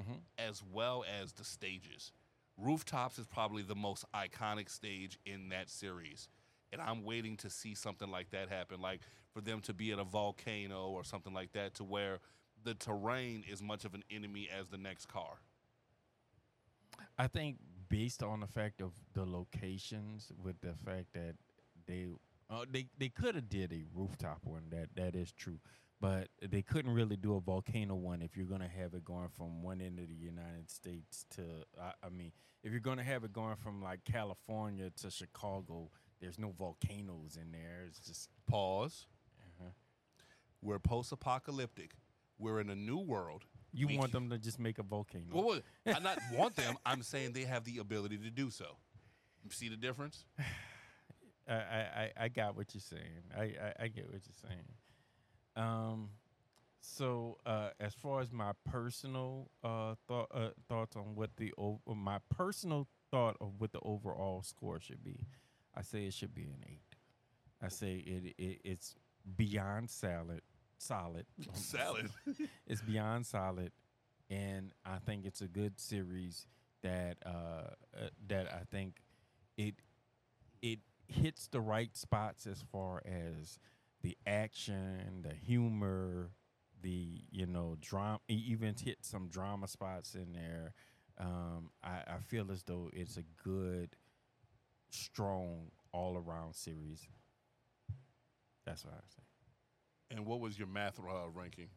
[0.00, 0.22] Mhm.
[0.38, 2.12] as well as the stages.
[2.56, 6.28] Rooftops is probably the most iconic stage in that series.
[6.74, 9.00] And I'm waiting to see something like that happen, like
[9.32, 12.18] for them to be at a volcano or something like that, to where
[12.64, 15.38] the terrain is much of an enemy as the next car.
[17.16, 17.58] I think
[17.88, 21.36] based on the fact of the locations, with the fact that
[21.86, 22.06] they
[22.50, 24.64] uh, they they could have did a rooftop one.
[24.70, 25.60] That that is true,
[26.00, 29.62] but they couldn't really do a volcano one if you're gonna have it going from
[29.62, 31.42] one end of the United States to.
[31.80, 32.32] I, I mean,
[32.64, 35.90] if you're gonna have it going from like California to Chicago,
[36.24, 37.84] there's no volcanoes in there.
[37.86, 39.06] It's just Pause.
[39.38, 39.70] uh-huh.
[40.62, 41.92] We're post apocalyptic.
[42.38, 43.44] We're in a new world.
[43.72, 45.26] you We want them to just make a volcano.
[45.32, 46.76] Well, I not want them.
[46.86, 48.64] I'm saying they have the ability to do so.
[49.44, 50.24] You see the difference?
[51.48, 53.24] I, I, I- got what you're saying.
[53.36, 54.64] I, I, I get what you're saying.
[55.56, 56.08] Um,
[56.80, 61.52] so uh, as far as my personal uh, thought uh, thoughts on what the
[61.86, 65.20] my personal thought of what the overall score should be,
[65.76, 66.96] I say it should be an eight.
[67.62, 68.94] I say it, it it's
[69.36, 70.42] beyond salad,
[70.78, 71.26] solid.
[71.54, 72.10] Salad.
[72.66, 73.72] it's beyond solid,
[74.30, 76.46] and I think it's a good series
[76.82, 79.00] that uh, uh, that I think
[79.56, 79.74] it
[80.62, 83.58] it hits the right spots as far as
[84.02, 86.30] the action, the humor,
[86.82, 88.20] the you know drama.
[88.28, 90.74] Even hit some drama spots in there.
[91.18, 93.96] Um, I, I feel as though it's a good,
[94.94, 97.06] strong all around series.
[98.66, 99.22] That's what I say.
[100.10, 101.68] And what was your math uh, ranking?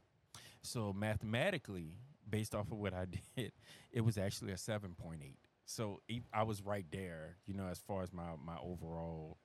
[0.62, 1.98] So mathematically,
[2.30, 3.52] based off of what I did,
[3.92, 5.40] it was actually a seven point eight.
[5.66, 6.02] So
[6.34, 9.38] I was right there, you know, as far as my my overall,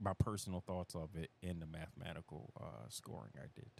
[0.00, 3.70] my personal thoughts of it in the mathematical uh, scoring I did.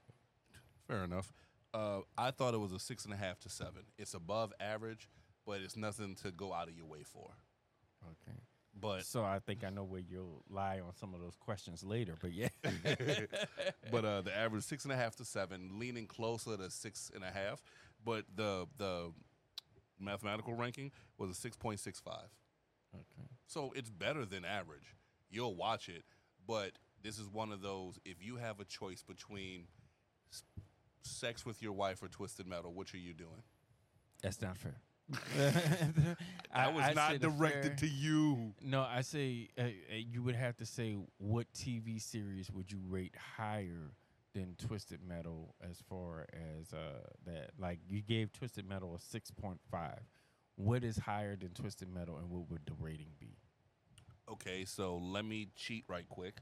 [0.86, 1.32] Fair enough.
[1.74, 3.82] Uh, I thought it was a six and a half to seven.
[3.98, 5.08] It's above average,
[5.46, 7.30] but it's nothing to go out of your way for.
[8.04, 8.38] Okay.
[8.78, 12.14] But So I think I know where you'll lie on some of those questions later,
[12.20, 12.48] but yeah.
[13.90, 17.22] but uh, the average six and a half to seven, leaning closer to six and
[17.22, 17.62] a half.
[18.04, 19.12] But the the
[20.00, 22.28] mathematical ranking was a six point six five.
[22.94, 23.28] okay.
[23.46, 24.96] So it's better than average.
[25.30, 26.04] You'll watch it,
[26.46, 27.98] but this is one of those.
[28.04, 29.66] If you have a choice between
[31.02, 33.42] sex with your wife or twisted metal, which are you doing?
[34.22, 34.80] That's not fair.
[36.54, 38.54] I was say not directed fair- to you.
[38.62, 42.80] No, I say uh, uh, you would have to say what TV series would you
[42.88, 43.92] rate higher
[44.34, 47.50] than Twisted Metal as far as uh, that?
[47.58, 50.00] Like you gave Twisted Metal a six point five.
[50.56, 53.36] What is higher than Twisted Metal, and what would the rating be?
[54.30, 56.40] Okay, so let me cheat right quick.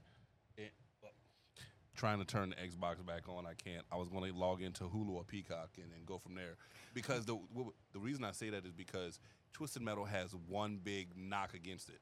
[2.01, 3.85] Trying to turn the Xbox back on, I can't.
[3.91, 6.55] I was going to log into Hulu or Peacock and, and go from there
[6.95, 7.37] because the
[7.93, 9.19] the reason I say that is because
[9.53, 11.99] Twisted Metal has one big knock against it.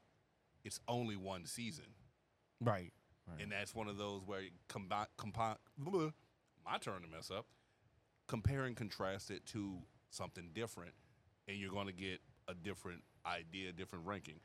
[0.63, 1.83] It's only one season,
[2.61, 2.93] Right.
[3.27, 3.41] Right.
[3.41, 5.57] and that's one of those where you combi- compi-
[6.65, 7.45] my turn to mess up.
[8.29, 9.79] Compare and contrast it to
[10.11, 10.93] something different,
[11.49, 14.39] and you're going to get a different idea, different ranking.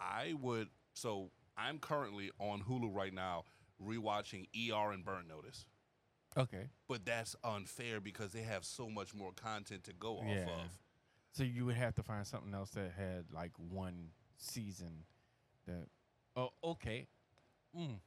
[0.00, 3.44] I would so I'm currently on Hulu right now
[3.82, 5.66] rewatching ER and Burn Notice.
[6.36, 6.68] okay.
[6.88, 10.44] But that's unfair because they have so much more content to go off Yeah.
[10.64, 10.78] of.
[11.32, 15.04] So you would have to find something else that had like one season.
[15.66, 15.88] That
[16.36, 17.06] oh okay.
[17.76, 17.98] Mm.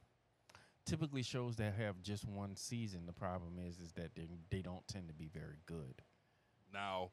[0.86, 3.04] Typically, shows that have just one season.
[3.04, 6.00] The problem is, is that they they don't tend to be very good.
[6.72, 7.10] Now,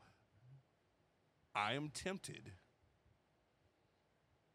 [1.53, 2.51] I am tempted.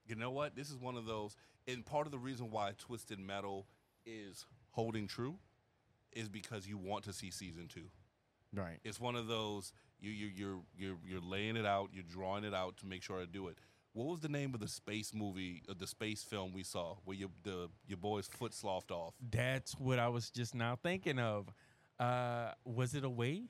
[0.07, 0.57] You know what?
[0.57, 1.37] This is one of those,
[1.69, 3.67] and part of the reason why Twisted Metal
[4.07, 5.37] is holding true
[6.13, 7.91] is because you want to see season two.
[8.55, 8.79] Right.
[8.85, 12.55] It's one of those you you you're you're you're laying it out, you're drawing it
[12.55, 13.59] out to make sure I do it.
[13.93, 17.17] What was the name of the space movie, uh, the space film we saw where
[17.17, 19.15] your the your boy's foot sloughed off?
[19.31, 21.49] That's what I was just now thinking of.
[21.99, 23.43] Uh, was it away?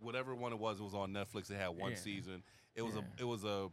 [0.00, 1.50] Whatever one it was, it was on Netflix.
[1.50, 1.96] It had one Yeah.
[1.98, 2.42] season.
[2.74, 3.02] It was Yeah.
[3.18, 3.68] a it was a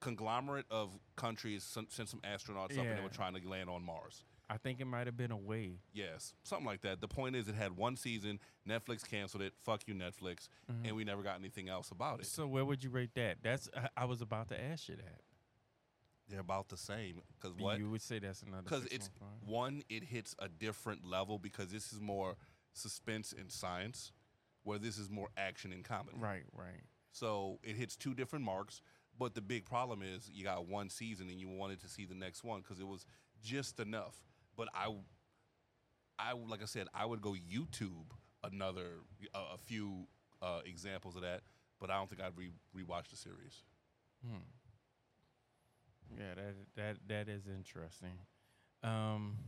[0.00, 3.82] conglomerate of countries sent, sent some astronauts up and they were trying to land on
[3.84, 4.24] Mars.
[4.52, 5.78] I think it might have been away.
[5.94, 7.00] Yes, something like that.
[7.00, 8.38] The point is, it had one season.
[8.68, 9.54] Netflix canceled it.
[9.62, 10.86] Fuck you, Netflix, Mm-hmm.
[10.86, 12.26] and we never got anything else about it.
[12.26, 13.38] So where would you rate that?
[13.42, 15.20] That's I- I was about to ask you that.
[16.28, 17.22] They're about the same.
[17.40, 17.78] Because what?
[17.78, 19.10] You would say that's another because it's
[19.44, 22.36] one it hits a different level because this is more
[22.74, 24.12] suspense and science
[24.64, 26.80] where this is more action and comedy right, right.
[27.10, 28.80] so it hits two different marks
[29.18, 32.14] but the big problem is you got one season and you wanted to see the
[32.14, 33.04] next one because it was
[33.42, 34.14] just enough
[34.56, 34.88] but i
[36.18, 38.10] i like i said i would go youtube
[38.44, 39.00] another
[39.34, 40.06] a, a few
[40.42, 41.42] uh, examples of that
[41.80, 43.62] but i don't think i'd re- rewatch the series
[44.24, 44.38] Hmm.
[46.16, 48.18] Yeah, that that that is interesting.
[48.82, 49.38] Um,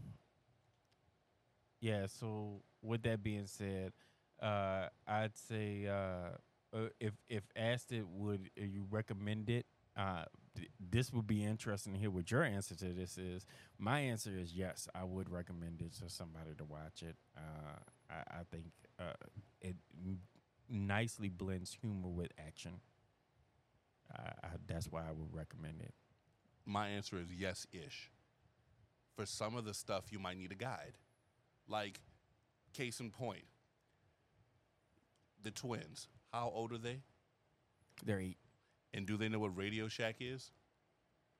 [1.80, 2.06] yeah.
[2.06, 3.92] So with that being said,
[4.40, 6.36] uh, I'd say uh,
[6.76, 9.66] uh, if if asked it, would uh, you recommend it?
[10.56, 13.46] Th- this would be interesting to hear what your answer to this is.
[13.78, 14.88] My answer is yes.
[14.94, 17.16] I would recommend it to somebody to watch it.
[17.36, 17.78] Uh,
[18.10, 18.66] I, I think
[19.00, 19.14] uh,
[19.60, 19.76] it
[20.68, 22.80] nicely blends humor with action.
[24.14, 25.94] I, I, that's why I would recommend it.
[26.66, 28.10] my answer is yes ish.
[29.16, 30.94] For some of the stuff, you might need a guide.
[31.68, 32.00] Like,
[32.72, 33.44] case in point,
[35.42, 36.08] the twins.
[36.32, 37.00] How old are they?
[38.04, 38.38] They're eight.
[38.94, 40.52] And do they know what Radio Shack is?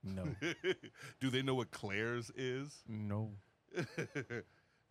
[0.03, 0.25] No,
[1.21, 2.83] do they know what Claire's is?
[2.87, 3.33] no.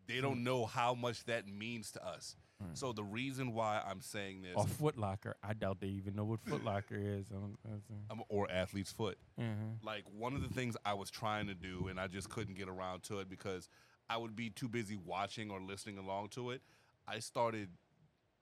[0.08, 2.36] they don't know how much that means to us.
[2.76, 5.36] So the reason why I'm saying this, Or Foot Locker.
[5.44, 7.26] I doubt they even know what Foot Locker is.
[7.30, 7.72] Uh,
[8.10, 9.18] um, or athlete's foot.
[9.38, 9.84] mhm.
[9.84, 12.70] Like one of the things I was trying to do, and I just couldn't get
[12.70, 13.68] around to it because
[14.10, 16.62] I would be too busy watching or listening along to it.
[17.06, 17.68] I started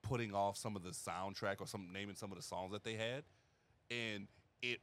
[0.03, 2.93] putting off some of the soundtrack or some naming some of the songs that they
[2.93, 3.23] had,
[3.91, 4.27] and
[4.61, 4.79] it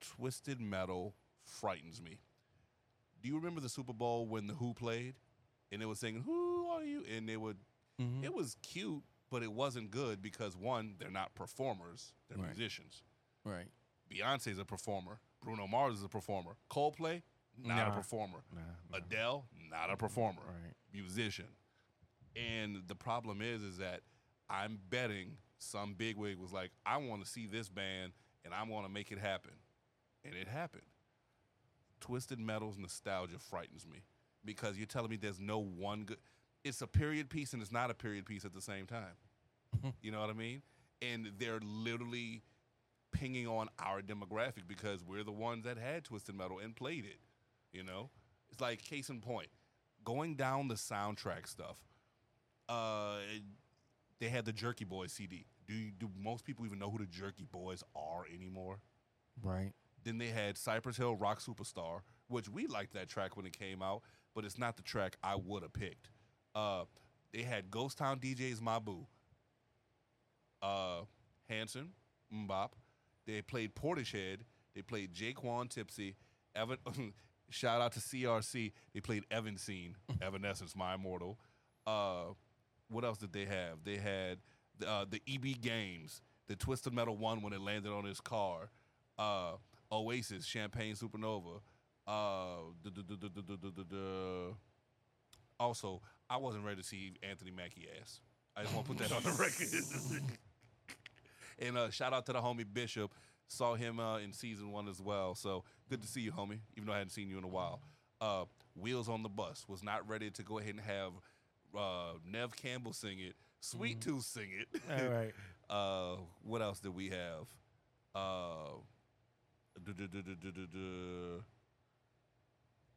[0.00, 2.18] twisted metal frightens me.
[3.22, 5.14] Do you remember the Super Bowl when the Who played,
[5.70, 7.58] and they were singing "Who are you?" and they would.
[8.00, 8.24] Mhm.
[8.24, 12.46] It was cute, but it wasn't good because one, they're not performers; they're Right.
[12.46, 13.02] musicians.
[13.44, 13.70] Right.
[14.08, 15.20] Beyonce's a performer.
[15.40, 16.56] Bruno Mars is a performer.
[16.70, 17.22] Coldplay,
[17.56, 18.42] not a performer.
[18.52, 18.96] Nah, nah.
[18.98, 20.42] Adele, not a performer.
[20.44, 20.74] Right.
[20.92, 21.56] Musician.
[22.36, 24.02] And the problem is, is that
[24.48, 28.12] I'm betting some bigwig was like, I want to see this band
[28.44, 29.52] and I want to make it happen.
[30.24, 30.82] And it happened.
[32.00, 34.02] Twisted Metal's nostalgia frightens me
[34.44, 36.16] because you're telling me there's no one good.
[36.64, 39.92] It's a period piece and it's not a period piece at the same time.
[40.02, 40.62] you know what I mean?
[41.02, 42.42] And they're literally
[43.12, 47.18] pinging on our demographic because we're the ones that had Twisted Metal and played it.
[47.72, 48.10] You know,
[48.50, 49.48] it's like case in point,
[50.04, 51.76] going down the soundtrack stuff.
[52.68, 53.16] Uh,
[54.20, 55.46] they had the Jerky Boys CD.
[55.66, 58.80] Do you, do most people even know who the Jerky Boys are anymore?
[59.42, 59.72] Right.
[60.04, 63.82] Then they had Cypress Hill Rock Superstar, which we liked that track when it came
[63.82, 64.02] out,
[64.34, 66.10] but it's not the track I would have picked.
[66.54, 66.84] Uh,
[67.32, 69.06] they had Ghost Town DJs Mabu,
[70.62, 71.02] uh,
[71.48, 71.90] Hanson,
[72.32, 72.72] Mbop.
[73.26, 74.38] They played Portishead.
[74.74, 76.16] They played J-Kwon Tipsy.
[76.54, 76.78] Evan,
[77.50, 78.72] shout out to CRC.
[78.92, 81.38] They played Evan Scene, Evanescence, My Immortal.
[81.86, 82.34] Uh,
[82.90, 83.84] what else did they have?
[83.84, 84.38] They had
[84.86, 88.70] uh, the EB Games, the Twisted Metal one when it landed on his car,
[89.18, 89.52] uh,
[89.92, 91.60] Oasis, Champagne Supernova.
[95.58, 98.20] Also, I wasn't ready to see Anthony Mackie ass.
[98.56, 100.22] I just want to put that on the record.
[101.58, 103.12] and uh, shout out to the homie Bishop.
[103.46, 105.34] Saw him uh, in season one as well.
[105.34, 106.60] So good to see you, homie.
[106.76, 107.80] Even though I hadn't seen you in a while.
[108.20, 108.44] Uh,
[108.76, 111.12] Wheels on the Bus was not ready to go ahead and have
[111.76, 113.34] uh, Neve Campbell sing it.
[113.60, 114.80] Sweet Tooth sing it.
[114.90, 115.32] All right.
[115.70, 117.46] Uh, what else did we have?
[118.12, 118.70] Uh.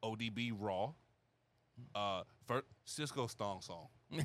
[0.04, 0.92] ODB Raw.
[1.96, 3.88] Uh, first, Sisqo's Thong song.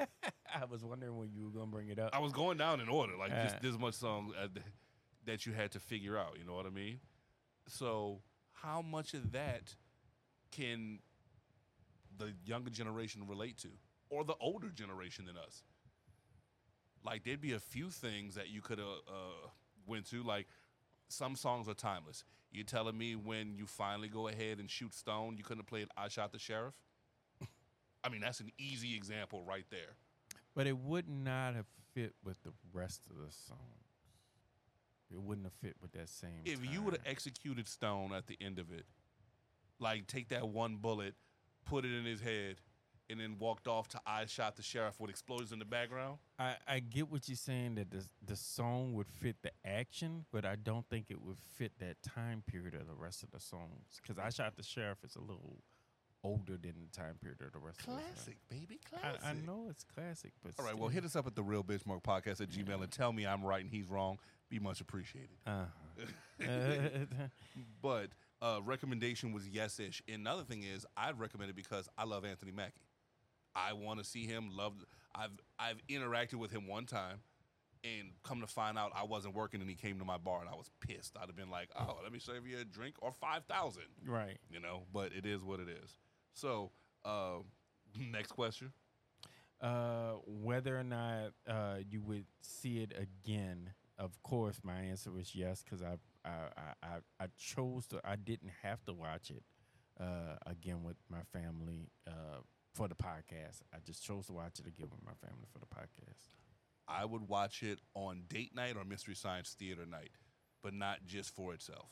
[0.00, 2.10] I was wondering when you were gonna bring it up.
[2.14, 3.44] I was going down in order, like Uh.
[3.44, 4.48] just this much song uh,
[5.26, 6.36] that you had to figure out.
[6.38, 7.00] You know what I mean?
[7.68, 8.20] So,
[8.52, 9.74] how much of that
[10.50, 11.00] can
[12.18, 13.68] the younger generation relate to,
[14.10, 15.62] or the older generation than us?
[17.04, 19.48] Like there'd be a few things that you could have uh,
[19.86, 20.22] went to.
[20.22, 20.46] Like
[21.08, 22.24] some songs are timeless.
[22.50, 25.88] You telling me when you finally go ahead and shoot Stone, you couldn't have played
[25.96, 26.74] "I Shot the Sheriff"?
[28.04, 29.96] I mean, that's an easy example right there.
[30.54, 33.60] But it would not have fit with the rest of the songs.
[35.10, 36.42] It wouldn't have fit with that same.
[36.44, 38.84] If you would have executed Stone at the end of it,
[39.78, 41.14] like take that one bullet,
[41.64, 42.56] put it in his head,
[43.10, 46.18] and then walked off to "I Shot the Sheriff" with explosions in the background.
[46.38, 50.44] I, I get what you're saying that the the song would fit the action, but
[50.44, 54.00] I don't think it would fit that time period of the rest of the songs.
[54.02, 55.58] Because I shot the sheriff is a little
[56.22, 59.02] older than the time period of the rest of the Classic, baby, songs.
[59.02, 59.20] classic.
[59.26, 61.62] I, I know it's classic, but All right, well, hit us up at the Real
[61.62, 64.18] Benchmark Podcast at Gmail and tell me I'm right and he's wrong.
[64.48, 65.36] Be much appreciated.
[65.46, 65.66] Uh-huh.
[67.82, 68.08] But
[68.44, 70.02] uh, recommendation was yes ish.
[70.06, 72.86] Another thing is I'd recommend it because I love Anthony Mackie.
[73.54, 74.50] I want to see him.
[74.52, 74.74] Love.
[75.14, 77.20] I've I've interacted with him one time,
[77.82, 80.50] and come to find out I wasn't working, and he came to my bar, and
[80.50, 81.16] I was pissed.
[81.16, 84.36] I'd have been like, "Oh, let me serve you a drink or five thousand, right.
[84.50, 85.98] you know." But it is what it is.
[86.34, 86.70] So,
[87.04, 87.38] uh,
[87.98, 88.72] next question.
[89.60, 95.34] Uh, whether or not uh, you would see it again, of course, my answer was
[95.34, 98.00] yes because I, I I I chose to.
[98.04, 99.42] I didn't have to watch it
[100.00, 102.40] uh, again with my family uh,
[102.74, 103.60] for the podcast.
[103.72, 106.28] I just chose to watch it again with my family for the podcast.
[106.86, 110.10] I would watch it on date night or Mystery Science Theater night,
[110.62, 111.88] but not just for itself.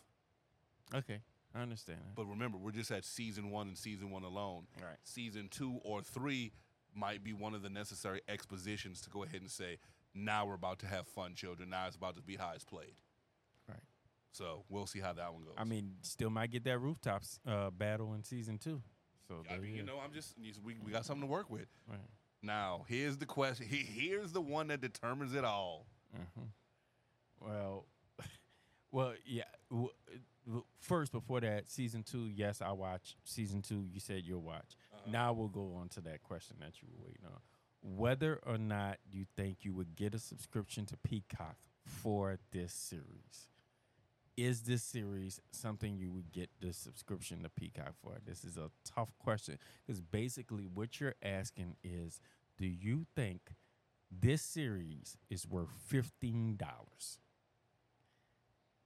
[0.94, 1.20] Okay,
[1.54, 1.98] I understand.
[2.00, 2.14] that.
[2.14, 4.66] But remember, we're just at season one and season one alone.
[4.80, 4.96] Right.
[5.04, 6.52] Season two or three
[6.94, 9.78] might be one of the necessary expositions to go ahead and say,
[10.14, 11.70] now we're about to have fun, children.
[11.70, 12.92] Now it's about to be how it's played.
[14.32, 15.54] So we'll see how that one goes.
[15.58, 18.80] I mean, still might get that rooftops uh, battle in season two.
[19.28, 21.66] So I mean, you know, I'm just we, we got something to work with.
[21.88, 21.98] Right.
[22.42, 23.66] Now, here's the question.
[23.68, 25.86] He, here's the one that determines it all.
[26.12, 26.44] hmm
[27.40, 27.86] Well,
[28.90, 29.44] well, yeah.
[30.80, 32.28] First, before that, season two.
[32.34, 33.84] Yes, I watch season two.
[33.92, 34.76] You said you'll watch.
[35.10, 37.40] Now we'll go on to that question that you were waiting on.
[37.96, 43.48] Whether or not you think you would get a subscription to Peacock for this series.
[44.36, 48.16] Is this series something you would get the subscription to Peacock for?
[48.24, 52.18] This is a tough question because basically what you're asking is
[52.56, 53.40] do you think
[54.10, 56.58] this series is worth $15?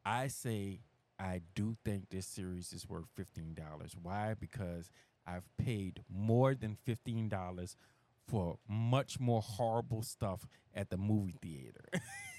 [0.04, 0.80] I say
[1.18, 3.56] I do think this series is worth $15.
[4.02, 4.34] Why?
[4.38, 4.90] Because
[5.26, 7.76] I've paid more than $15
[8.26, 11.84] for much more horrible stuff at the movie theater.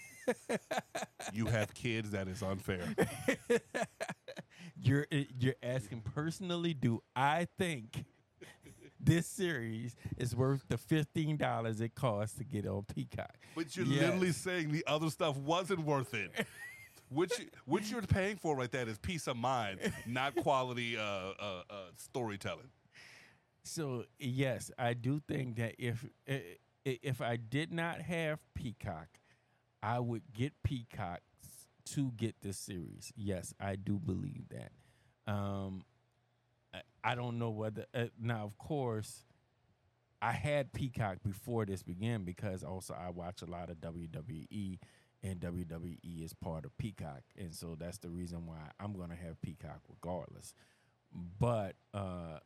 [1.34, 2.96] You have kids, that is unfair.
[4.82, 8.06] you're uh, you're asking personally, do I think
[9.00, 13.36] this series is worth the fifteen dollars it costs to get on Peacock?
[13.56, 14.02] But you're Yes.
[14.04, 16.32] literally saying the other stuff wasn't worth it.
[17.10, 17.32] Which,
[17.66, 21.34] what you're paying for right there is peace of mind, not quality uh, uh,
[21.70, 22.68] uh, storytelling.
[23.64, 26.42] So yes, I do think that if i-
[26.86, 29.08] i- if I did not have Peacock,
[29.82, 31.22] I would get Peacock
[31.94, 33.12] to get this series.
[33.16, 34.72] Yes, I do believe that.
[35.32, 35.84] Um,
[36.74, 39.24] I, I don't know whether uh, now, of course,
[40.22, 44.80] I had Peacock before this began because also I watch a lot of WWE,
[45.24, 49.42] and WWE is part of Peacock, and so that's the reason why I'm gonna have
[49.42, 50.54] Peacock regardless.
[51.40, 52.40] But uh,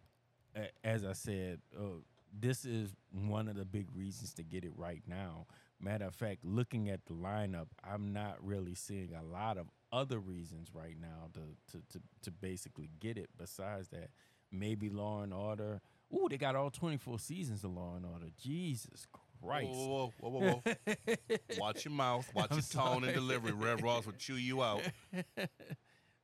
[0.84, 2.02] as I said, uh,
[2.38, 5.48] this is one of the big reasons to get it right now.
[5.82, 10.20] Matter of fact, looking at the lineup, I'm not really seeing a lot of other
[10.20, 11.40] reasons right now to
[11.72, 13.30] to to, to basically get it.
[13.38, 14.10] Besides that,
[14.52, 15.82] maybe Law and Order.
[16.14, 18.28] Ooh, they got all 24 seasons of Law and Order.
[18.38, 19.08] Jesus
[19.42, 19.70] Christ!
[19.70, 21.36] Whoa, whoa, whoa, whoa, whoa.
[21.58, 23.54] watch your mouth, watch I'm your tone and delivery.
[23.54, 24.82] Rev Ross will chew you out.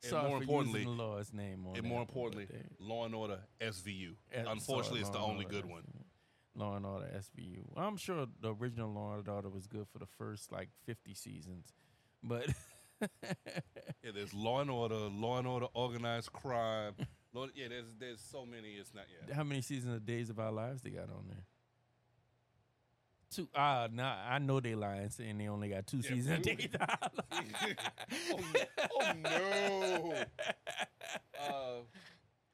[0.00, 2.46] Sorry more for importantly- using the Lord's name And more importantly,
[2.78, 4.14] Law and Order SVU.
[4.32, 5.82] Unfortunately, sorry, it's the only good one.
[6.58, 7.64] Law and Order SVU.
[7.76, 11.72] I'm sure the original Law and Order was good for the first like 50 seasons,
[12.22, 12.46] but
[13.00, 16.94] Yeah, there's Law and Order, Law and Order, Organized Crime.
[17.32, 18.70] Law, yeah, there's there's so many.
[18.70, 19.04] It's not.
[19.28, 19.34] Yeah.
[19.34, 21.44] how many seasons of Days of Our Lives they got on there?
[23.30, 23.46] Two.
[23.54, 26.54] Ah, nah, I know they lying saying they only got two Yeah, seasons of bro.
[26.54, 27.76] Days of Our Lives.
[28.32, 30.14] oh, oh no.
[31.38, 31.80] Uh,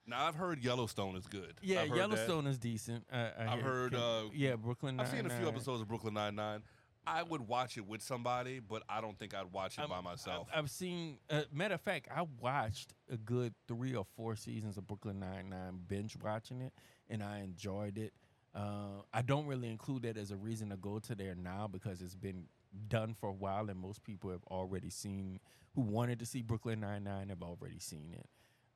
[0.07, 1.55] now I've heard Yellowstone is good.
[1.63, 1.97] Yeah, I've heard.
[1.97, 3.05] Yellowstone is decent.
[3.13, 4.99] I, I I've hear- heard, uh, yeah, Brooklyn.
[5.01, 5.49] I've seen a few Nine-Nine.
[5.55, 6.63] episodes of Brooklyn Nine Nine.
[7.07, 10.49] I would watch it with somebody, but I don't think I'd watch it by myself.
[10.55, 11.19] I've seen.
[11.29, 15.51] Uh, matter of fact, I watched a good three or four seasons of Brooklyn Nine
[15.51, 16.73] Nine, binge watching it,
[17.11, 18.15] and I enjoyed it.
[18.55, 22.01] Uh, I don't really include that as a reason to go to there now because
[22.01, 22.45] it's been
[22.89, 25.41] done for a while and most people have already seen
[25.75, 28.27] who wanted to see Brooklyn Nine Nine have already seen it.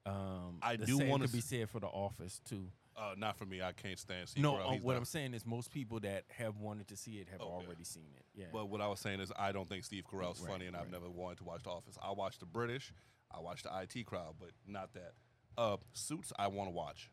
[0.09, 2.71] Um, I do wanna be said for The Office too.
[2.97, 3.63] Uh, not for me.
[3.63, 4.73] I can't stand Steve no, Carell.
[4.73, 7.41] uh, what not- I'm saying is most people that have wanted to see it have
[7.41, 7.49] Okay.
[7.49, 8.27] already seen it.
[8.35, 8.47] Yeah.
[8.53, 10.91] But what I was saying is, I don't think Steve Carell's Right, funny, and I've
[10.91, 11.97] never wanted to watch The Office.
[12.03, 12.93] I watch the British,
[13.31, 15.15] I watch the IT crowd, but not that.
[15.57, 17.11] Uh, Suits, I want to watch.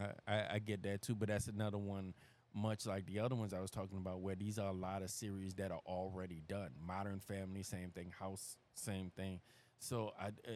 [0.00, 2.14] I, I, I get that too, but that's another one,
[2.54, 5.10] much like the other ones I was talking about, where these are a lot of
[5.10, 6.70] series that are already done.
[6.78, 8.12] Modern Family, same thing.
[8.18, 9.40] House, same thing.
[9.78, 10.52] So I, uh,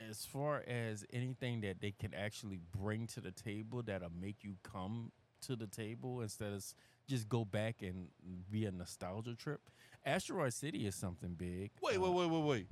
[0.00, 4.56] as far as anything that they can actually bring to the table that'll make you
[4.62, 6.64] come to the table instead of
[7.08, 8.08] just go back and
[8.50, 9.60] be a nostalgia trip.
[10.04, 11.70] Asteroid City is something big.
[11.82, 12.66] Wait, wait, wait, wait, wait.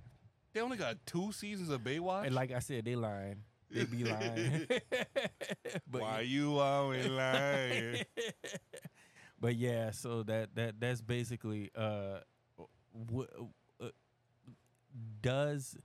[0.52, 2.26] They only got two seasons of Baywatch.
[2.26, 3.42] And like I said, they lying.
[3.70, 4.66] They be lying.
[5.90, 8.02] but Why you always lying?
[9.40, 12.18] but yeah, so that that that's basically uh,
[13.08, 13.28] w-
[13.82, 13.88] uh,
[15.20, 15.76] does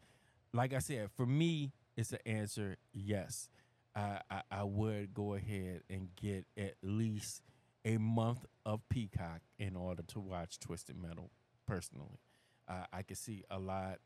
[0.54, 3.50] like I said for me, it's the answer yes.
[3.96, 7.42] I, I I would go ahead and get at least
[7.86, 11.32] a month of Peacock in order to watch Twisted Metal.
[11.66, 12.20] Personally,
[12.68, 14.00] uh, I could see a lot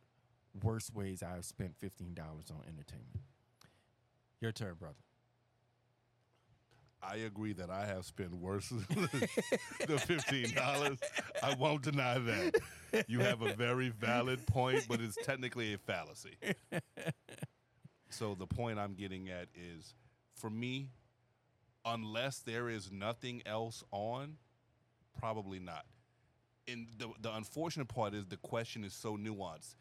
[0.61, 3.21] worse ways I've spent fifteen dollars on entertainment.
[4.41, 4.95] Your turn, brother.
[7.05, 8.69] I agree that I have spent worse
[9.87, 10.99] than fifteen dollars.
[11.41, 12.55] I won't deny that.
[13.07, 16.37] You have a very valid point, but it's technically a fallacy.
[18.09, 19.95] So the point I'm getting at is,
[20.35, 20.89] for me,
[21.85, 24.37] unless there is nothing else on,
[25.19, 25.85] probably not.
[26.67, 29.75] And the the unfortunate part is the question is so nuanced.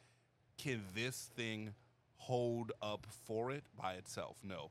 [0.59, 1.75] Can this thing
[2.17, 4.37] hold up for it by itself?
[4.43, 4.71] No.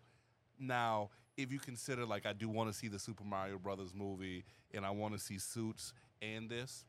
[0.59, 4.43] Now, if you consider like I do want to see the Super Mario Brothers movie
[4.73, 6.85] and I want to see Suits and this,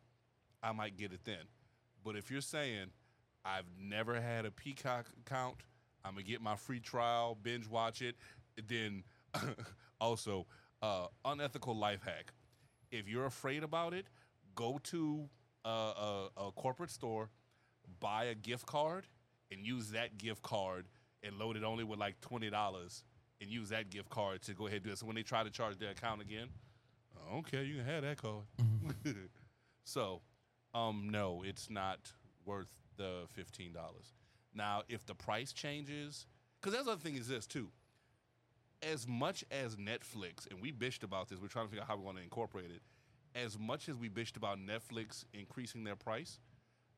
[0.62, 1.44] I might get it then.
[2.04, 2.86] But if you're saying
[3.44, 5.56] I've never had a Peacock account,
[6.04, 8.16] I'm gonna get my free trial, binge watch it,
[8.68, 9.04] then
[10.00, 10.46] also
[10.82, 12.32] uh, unethical life hack.
[12.90, 14.06] If you're afraid about it,
[14.54, 15.28] go to
[15.64, 17.30] a, a, a corporate store,
[18.00, 19.06] buy a gift card,
[19.50, 20.86] and use that gift card
[21.22, 23.04] and load it only with like twenty dollars,
[23.42, 24.98] and use that gift card to go ahead and do it.
[24.98, 26.48] So when they try to charge their account again,
[27.34, 28.44] okay, you can have that card.
[29.84, 30.22] so,
[30.74, 32.12] um, no, it's not
[32.46, 34.14] worth the fifteen dollars.
[34.54, 36.26] Now, if the price changes,
[36.60, 37.68] because that's the other thing is this too.
[38.82, 41.96] As much as Netflix, and we bitched about this, we're trying to figure out how
[41.96, 42.82] we want to incorporate it.
[43.34, 46.40] As much as we bitched about Netflix increasing their price,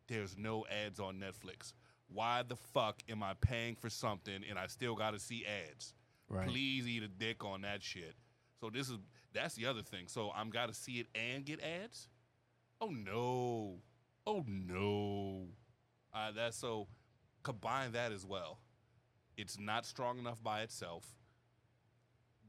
[0.09, 1.75] there's no ads on Netflix.
[2.09, 5.95] Why the fuck am I paying for something and I still got to see ads?
[6.29, 6.49] Right.
[6.49, 8.15] Please eat a dick on that shit.
[8.61, 8.99] So this is
[9.33, 10.07] that's the other thing.
[10.07, 12.09] So I'm got to see it and get ads.
[12.81, 13.81] Oh no,
[14.27, 15.49] oh no.
[16.13, 16.89] Uh, that's so.
[17.43, 18.59] Combine that as well.
[19.37, 21.05] It's not strong enough by itself.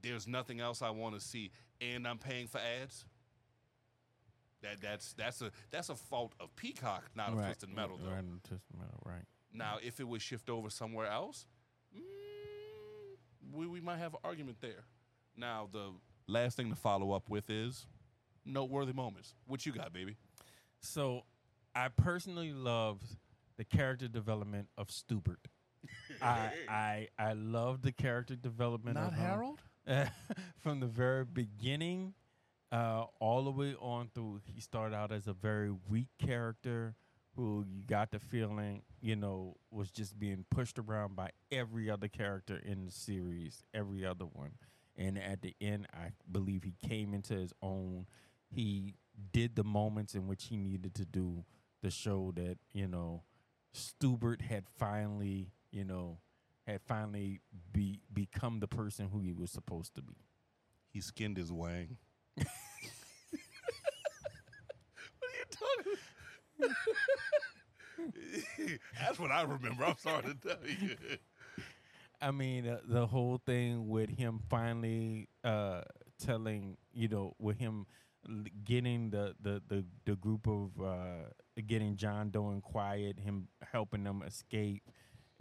[0.01, 1.51] There's nothing else I want to see,
[1.82, 3.05] and I'm paying for ads.
[4.61, 8.09] That that's that's a that's a fault of Peacock, not of Twisted Metal though.
[8.09, 9.26] Right, Twisted Metal, right.
[9.53, 11.45] Now, if it would shift over somewhere else,
[11.95, 12.01] mm,
[13.55, 14.83] we, we might have an argument there.
[15.37, 15.91] Now, the
[16.27, 17.85] last thing to follow up with is
[18.45, 19.33] noteworthy moments.
[19.47, 20.17] What you got, baby?
[20.79, 21.23] So,
[21.73, 23.05] I personally loved
[23.57, 25.47] the character development of Stubert.
[26.21, 29.55] I I I love the character development of him.
[30.61, 32.13] from the very beginning,
[32.71, 34.41] uh, all the way on through.
[34.45, 36.95] He started out as a very weak character
[37.36, 42.07] who you got the feeling, you know, was just being pushed around by every other
[42.07, 44.51] character in the series, every other one.
[44.97, 48.07] And at the end, I believe he came into his own.
[48.49, 48.95] He
[49.33, 51.43] did the moments in which he needed to do
[51.81, 53.23] the show that, you know,
[53.73, 56.19] Stubert had finally, you know,
[56.65, 57.41] had finally
[57.73, 60.15] be become the person who he was supposed to be.
[60.91, 61.97] He skinned his wang.
[62.38, 62.47] what
[65.21, 65.99] are you talking?
[68.99, 69.86] That's what I remember.
[69.86, 70.95] I'm sorry to tell you.
[72.22, 75.82] I mean, uh, the whole thing with him finally uh,
[76.24, 77.86] telling, you know, with him
[78.63, 81.30] getting the the the, the group of uh,
[81.68, 84.84] getting John Doe and Quiet, him helping them escape,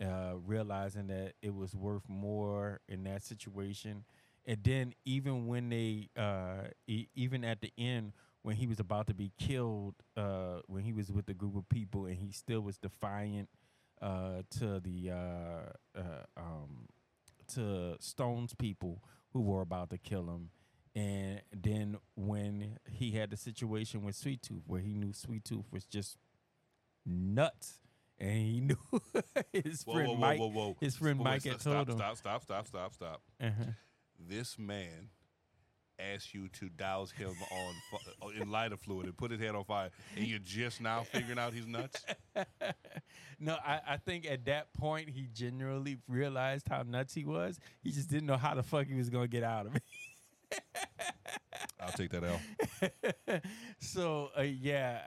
[0.02, 4.04] uh, realizing that it was worth more in that situation,
[4.44, 8.12] and then even when they, uh, even at the end
[8.44, 11.66] when he was about to be killed, uh, when he was with a group of
[11.70, 13.48] people and he still was defiant
[14.02, 16.88] uh, to the uh, uh, um,
[17.54, 20.50] to Stone's people who were about to kill him,
[20.94, 25.64] And then when he had the situation with Sweet Tooth, where he knew Sweet Tooth
[25.72, 26.18] was just
[27.06, 27.80] nuts,
[28.18, 28.76] and he knew
[29.54, 31.96] his Whoa, friend whoa, Mike, whoa, his friend Mike stop, had told him.
[31.96, 33.22] Stop, stop, stop, stop, stop, stop.
[33.40, 33.70] Uh-huh.
[34.18, 35.08] This man
[36.12, 39.64] asked you to douse him on fu- in lighter fluid and put his head on
[39.64, 42.04] fire, and you're just now figuring out he's nuts.
[43.40, 47.58] No, I, I think at that point he genuinely realized how nuts he was.
[47.82, 49.82] He just didn't know how the fuck he was gonna get out of it.
[51.80, 53.42] I'll take that out.
[53.80, 55.00] so uh, yeah,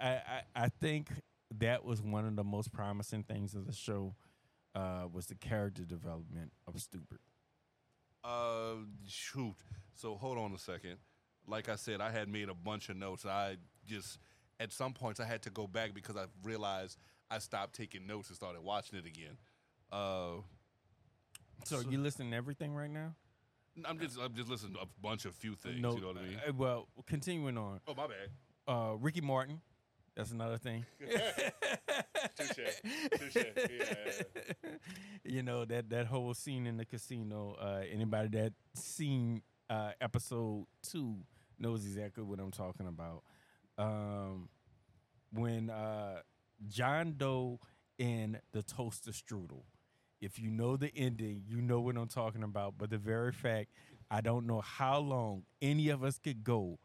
[0.55, 1.09] I, I I think
[1.57, 4.13] that was one of the most promising things of the show
[4.75, 7.19] uh, was the character development of Stupid.
[8.23, 8.75] Uh,
[9.07, 9.55] shoot.
[9.97, 10.97] So hold on a second.
[11.47, 13.25] Like I said, I had made a bunch of notes.
[13.25, 14.19] I just
[14.59, 16.97] at some points I had to go back because I realized
[17.29, 19.37] I stopped taking notes and started watching it again.
[19.91, 20.41] Uh,
[21.65, 23.15] So, So- you listening to everything right now?
[23.85, 25.79] I'm just I'm just listening to a bunch of few things.
[25.81, 26.39] no, you know what I mean?
[26.47, 28.29] uh, well, continuing on, oh my bad.
[28.67, 29.61] uh, Ricky Martin.
[30.15, 30.83] That's another thing.
[32.35, 32.81] Touche.
[33.19, 33.35] Touche.
[33.35, 34.23] Yeah.
[35.23, 37.55] you know that that whole scene in the casino.
[37.59, 41.17] Uh, anybody that seen uh, episode two
[41.59, 43.23] knows exactly what I'm talking about.
[43.77, 44.49] Um,
[45.33, 46.21] when uh,
[46.67, 47.59] John Doe
[47.97, 49.63] in the toaster strudel.
[50.19, 52.75] If you know the ending, you know what I'm talking about.
[52.77, 53.69] But the very fact,
[54.09, 56.79] I don't know how long any of us could go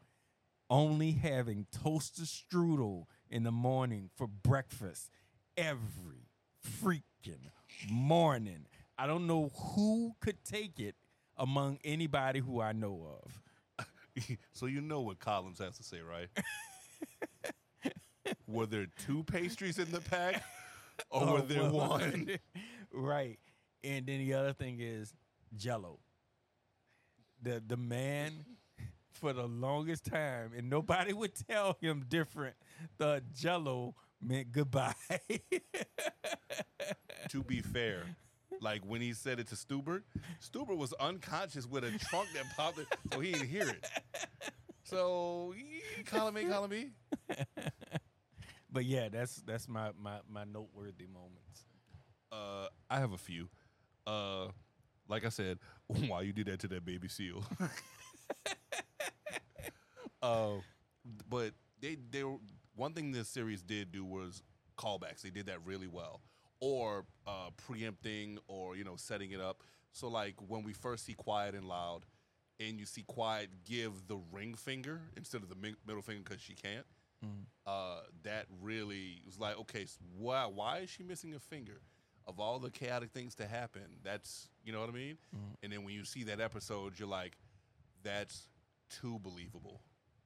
[0.69, 5.09] only having toaster strudel in the morning for breakfast
[5.57, 6.29] every
[6.65, 7.49] freaking
[7.89, 8.65] morning.
[8.97, 10.95] I don't know who could take it
[11.37, 13.87] among anybody who I know of.
[14.53, 16.27] so you know what Collins has to say, right?
[18.47, 20.43] were there two pastries in the pack,
[21.09, 22.29] or oh, were Oh, there well, one?
[22.93, 23.39] right.
[23.83, 25.13] And then the other thing is
[25.55, 25.99] Jello.
[27.41, 28.45] The the man
[29.11, 32.55] for the longest time, and nobody would tell him different.
[32.97, 34.93] The Jello meant goodbye.
[37.29, 38.03] to be fair,
[38.61, 40.03] like when he said it to Stuber,
[40.41, 43.85] Stuber was unconscious with a trunk that popped, it, so he didn't hear it.
[44.83, 45.53] So,
[46.05, 46.91] column A, column B.
[48.71, 51.65] but yeah, that's that's my my my noteworthy moments.
[52.31, 53.49] Uh, I have a few.
[54.07, 54.47] Uh,
[55.07, 57.43] like I said, why you did that to that baby seal?
[60.21, 60.51] uh,
[61.29, 62.37] but they they were-
[62.75, 64.41] one thing this series did do was
[64.77, 65.21] callbacks.
[65.21, 66.21] They did that really well,
[66.63, 69.63] or uh, preempting, or you know, setting it up.
[69.91, 72.05] So like when we first see Quiet and Loud,
[72.59, 75.55] and you see Quiet give the ring finger instead of the
[75.85, 76.85] middle finger because she can't.
[77.65, 81.79] Uh, that really was like, okay, so why why is she missing a finger?
[82.27, 85.17] Of all the chaotic things to happen, that's you know what I mean.
[85.61, 87.37] And then when you see that episode, you're like,
[88.03, 88.47] that's
[88.89, 89.81] too believable.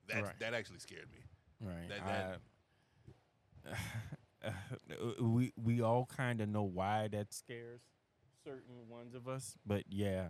[0.07, 0.39] That Right.
[0.39, 1.19] that actually scared me.
[1.61, 1.89] Right.
[1.89, 2.39] That-
[3.65, 3.77] I-
[5.19, 7.81] we we all kind of know why that scares
[8.43, 10.29] certain ones of us, but yeah,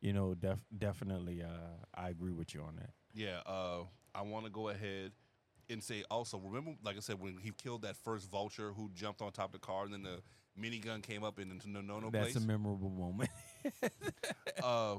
[0.00, 2.90] you know, def- definitely, uh, I agree with you on that.
[3.14, 3.84] Yeah, uh,
[4.14, 5.12] I want to go ahead
[5.70, 9.20] and say also remember, like I said, when he killed that first vulture who jumped
[9.20, 10.22] on top of the car, and then the
[10.60, 12.36] minigun came up and into no no no That's place.
[12.36, 13.30] a memorable moment.
[14.62, 14.96] uh,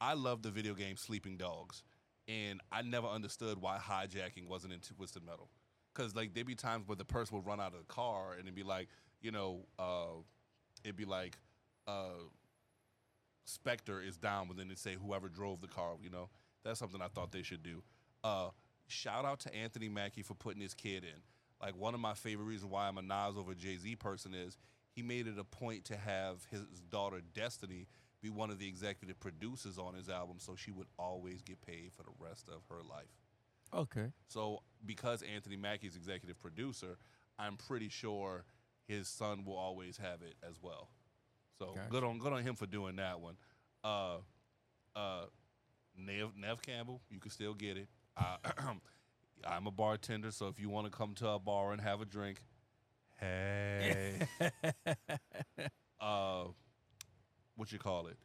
[0.00, 1.82] I love the video game Sleeping Dogs,
[2.26, 5.48] and I never understood why hijacking wasn't in Twisted Metal.
[5.94, 8.42] Because like there'd be times where the person would run out of the car and
[8.42, 8.88] it'd be like,
[9.20, 10.20] you know, uh,
[10.84, 11.36] it'd be like,
[11.86, 12.22] uh,
[13.44, 15.94] Spectre is down, but then they'd say whoever drove the car.
[16.02, 16.28] You know,
[16.64, 17.82] that's something I thought they should do.
[18.22, 18.50] Uh,
[18.86, 21.20] shout out to Anthony Mackie for putting his kid in.
[21.60, 24.56] Like one of my favorite reasons why I'm a Nas over Jay Z person is
[24.94, 27.86] he made it a point to have his daughter Destiny
[28.20, 31.92] be one of the executive producers on his album, so she would always get paid
[31.96, 33.06] for the rest of her life.
[33.74, 34.06] Okay.
[34.28, 36.96] So because Anthony Mackie's executive producer,
[37.38, 38.44] I'm pretty sure
[38.86, 40.88] his son will always have it as well.
[41.58, 41.88] So Gotcha.
[41.90, 43.36] good on good on him for doing that one.
[43.84, 44.18] Uh,
[44.96, 45.24] uh,
[45.96, 47.88] Nev Neve Campbell, you can still get it.
[48.16, 48.36] Uh,
[49.46, 52.04] I'm a bartender, so if you want to come to a bar and have a
[52.04, 52.42] drink,
[53.20, 54.26] hey,
[56.00, 56.44] uh,
[57.56, 58.16] what you call it?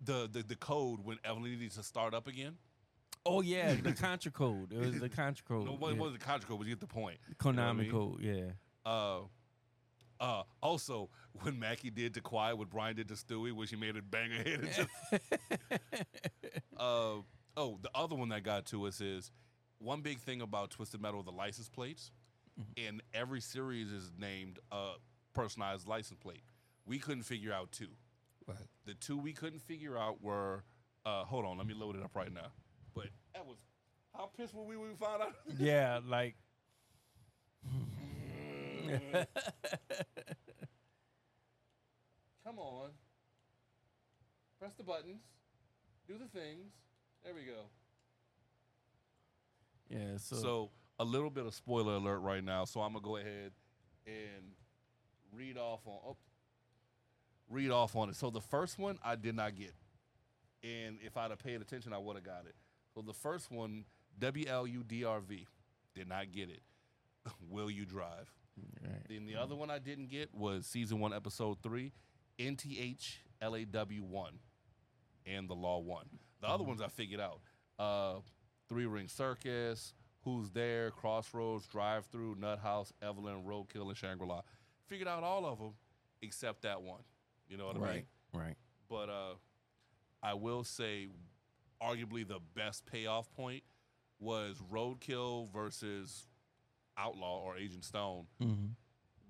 [0.00, 2.56] The, the the code when Evelyn needs to start up again.
[3.26, 4.72] Oh yeah, the Contra code.
[4.72, 5.66] It was the Contra code.
[5.66, 6.00] No, what yeah.
[6.00, 6.58] was the contract code?
[6.58, 7.18] But you get the point.
[7.44, 7.90] You know I mean?
[7.90, 8.20] code.
[8.20, 8.52] Yeah.
[8.84, 9.20] Uh,
[10.20, 11.10] uh, also,
[11.42, 14.30] when Mackie did to Quiet, what Brian did to Stewie, which she made it bang
[14.30, 14.60] her head.
[14.60, 14.88] into-
[16.76, 17.16] uh,
[17.56, 19.32] oh, the other one that got to us is
[19.78, 22.10] one big thing about Twisted Metal, the license plates.
[22.76, 24.92] And every series is named a
[25.34, 26.44] personalized license plate.
[26.86, 27.88] We couldn't figure out two.
[28.46, 28.56] Right.
[28.86, 30.62] The two we couldn't figure out were,
[31.04, 32.52] uh, hold on, let me load it up right now.
[33.34, 33.58] But that was
[34.14, 35.34] how pissed were we when we found out?
[35.58, 36.36] yeah, like
[42.44, 42.90] Come on.
[44.58, 45.22] Press the buttons.
[46.06, 46.72] Do the things.
[47.24, 47.62] There we go.
[49.88, 50.18] yeah.
[50.18, 52.64] So, So, a little bit of spoiler alert right now.
[52.66, 53.52] So I'm gonna go ahead
[54.06, 54.52] and
[55.32, 56.16] read off on oh,
[57.48, 58.16] read off on it.
[58.16, 59.72] So the first one I did not get,
[60.62, 62.54] and if I'd have paid attention, I would have got it.
[62.94, 63.84] So the first one,
[64.18, 65.46] W L U D R V,
[65.94, 66.62] did not get it.
[67.48, 68.30] Will you drive?
[68.82, 69.02] right.
[69.08, 71.92] Then the other one I didn't get was season one, episode three,
[72.38, 74.38] NTH LAW one,
[75.26, 76.06] and the Law one.
[76.40, 77.40] The other ones I figured out.
[77.78, 78.20] Uh,
[78.68, 84.42] Three Ring Circus, Who's There, Crossroads, Drive Through, Nut House, Evelyn, Roadkill, and Shangri La.
[84.86, 85.72] Figured out all of them
[86.22, 87.00] except that one.
[87.48, 87.88] You know what I mean?
[87.88, 88.54] right, right.
[88.88, 89.34] But uh,
[90.22, 91.08] I will say,
[91.82, 93.62] arguably the best payoff point
[94.20, 96.26] was Roadkill versus
[96.96, 98.66] Outlaw or Agent Stone Mm-hmm.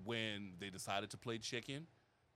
[0.04, 1.86] when they decided to play chicken,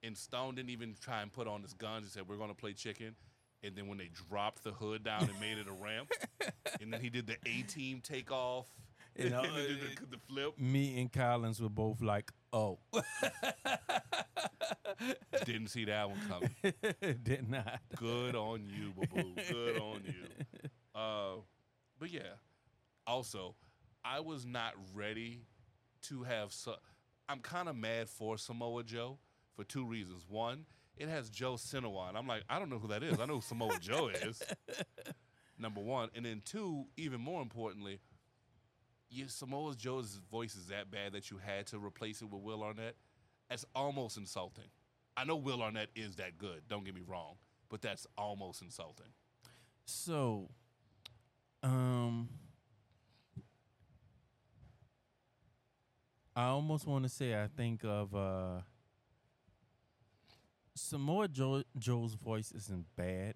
[0.02, 2.04] and Stone didn't even try and put on his guns.
[2.04, 3.14] He said, "We're going to play chicken."
[3.62, 6.12] And then when they dropped the hood down and made it a ramp,
[6.80, 8.66] and then he did the A team takeoff,
[9.16, 10.58] You know, and then did the, the flip.
[10.58, 12.78] Me and Collins were both like, "Oh,
[15.44, 16.54] Didn't see that one coming.
[17.22, 19.34] did not." Good on you, boo.
[19.48, 20.70] Good on you.
[20.94, 21.40] Uh,
[21.98, 22.36] but yeah.
[23.06, 23.54] Also,
[24.04, 25.42] I was not ready
[26.02, 26.52] to have.
[26.52, 26.74] Su-
[27.28, 29.18] I'm kind of mad for Samoa Joe
[29.54, 30.24] for two reasons.
[30.28, 30.64] One,
[30.96, 32.14] it has Joe Seanoa.
[32.14, 33.20] I'm like, I don't know who that is.
[33.20, 34.42] I know who Samoa Joe is.
[35.58, 37.98] Number one, and then two, even more importantly,
[39.10, 42.62] you, Samoa Joe's voice is that bad that you had to replace it with Will
[42.62, 42.96] Arnett.
[43.48, 44.68] That's almost insulting.
[45.16, 46.62] I know Will Arnett is that good.
[46.68, 47.36] Don't get me wrong,
[47.68, 49.06] but that's almost insulting.
[49.84, 50.50] So,
[51.62, 52.28] um,
[56.36, 58.60] I almost want to say I think of uh,
[60.76, 63.34] Samoa Joe, Joe's voice isn't bad,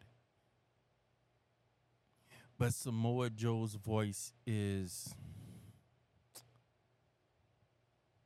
[2.59, 5.12] but Samoa Joe's voice is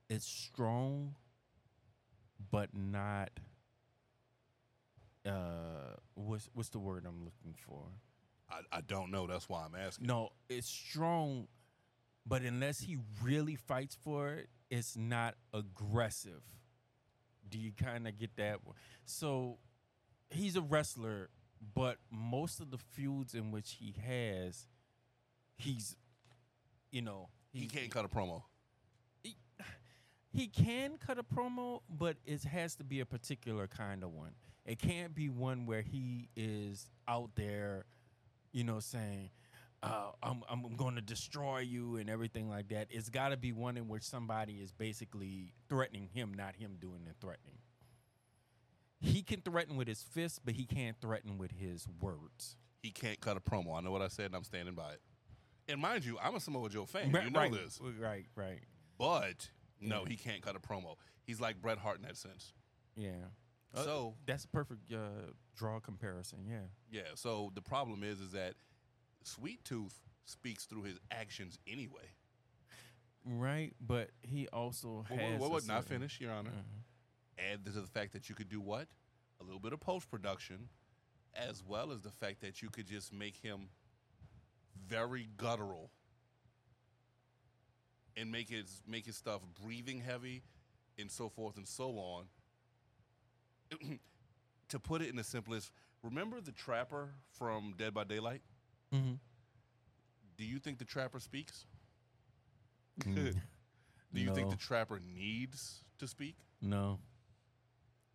[0.09, 1.15] it's strong,
[2.51, 3.31] but not.
[5.25, 7.83] Uh, what's what's the word I'm looking for?
[8.49, 9.27] I, I don't know.
[9.27, 10.07] That's why I'm asking.
[10.07, 11.49] No, it's strong,
[12.25, 16.43] but unless he really fights for it, it's not aggressive.
[17.49, 18.61] Do you kind of get that?
[19.05, 19.59] So
[20.31, 21.31] he's a wrestler,
[21.75, 24.67] but most of the feuds in which he has,
[25.57, 25.97] he's,
[26.91, 28.43] you know, He can't cut a promo.
[30.37, 34.33] He can cut a promo, but it has to be a particular kind of one.
[34.67, 37.87] It can't be one where he is out there,
[38.53, 39.31] you know, saying,
[39.83, 42.89] uh, I'm, I'm going to destroy you and everything like that.
[42.91, 47.05] It's got to be one in which somebody is basically threatening him, not him doing
[47.07, 47.59] the threatening.
[49.01, 52.57] He can threaten with his fists, but he can't threaten with his words.
[52.83, 53.79] He can't cut a promo.
[53.79, 55.01] I know what I said, and I'm standing by it.
[55.69, 57.11] And mind you, I'm a Samoa Joe fan.
[57.11, 57.81] Right, you know right, this.
[57.99, 58.61] Right, right.
[58.99, 59.49] But
[59.81, 60.97] no, he can't cut a promo.
[61.25, 62.53] He's like Bret Hart in that sense.
[62.97, 63.11] Yeah.
[63.75, 66.47] Uh, So- that's a perfect uh, draw comparison.
[66.49, 66.67] Yeah.
[66.91, 67.15] Yeah.
[67.15, 68.55] So the problem is, is that
[69.23, 72.13] Sweet Tooth speaks through his actions anyway.
[73.25, 75.41] Right, but he also Well, has.
[75.41, 76.53] what a would not certain- finish, Your Honor?
[76.53, 76.83] Mhm.
[77.53, 78.89] Add to the fact that you could do what?
[79.41, 80.69] A little bit of post production,
[81.35, 83.69] as well as the fact that you could just make him
[84.77, 85.91] very guttural
[88.17, 90.43] and make his make his stuff breathing heavy
[90.99, 92.25] and so forth and so on.
[94.69, 95.71] to put it in the simplest,
[96.03, 98.43] remember the trapper from Dead by Daylight?
[98.93, 99.19] Mhm.
[100.37, 101.65] Do you think the trapper speaks?
[103.01, 103.35] Mm.
[104.15, 106.37] Do you think the trapper needs to speak?
[106.63, 106.99] No,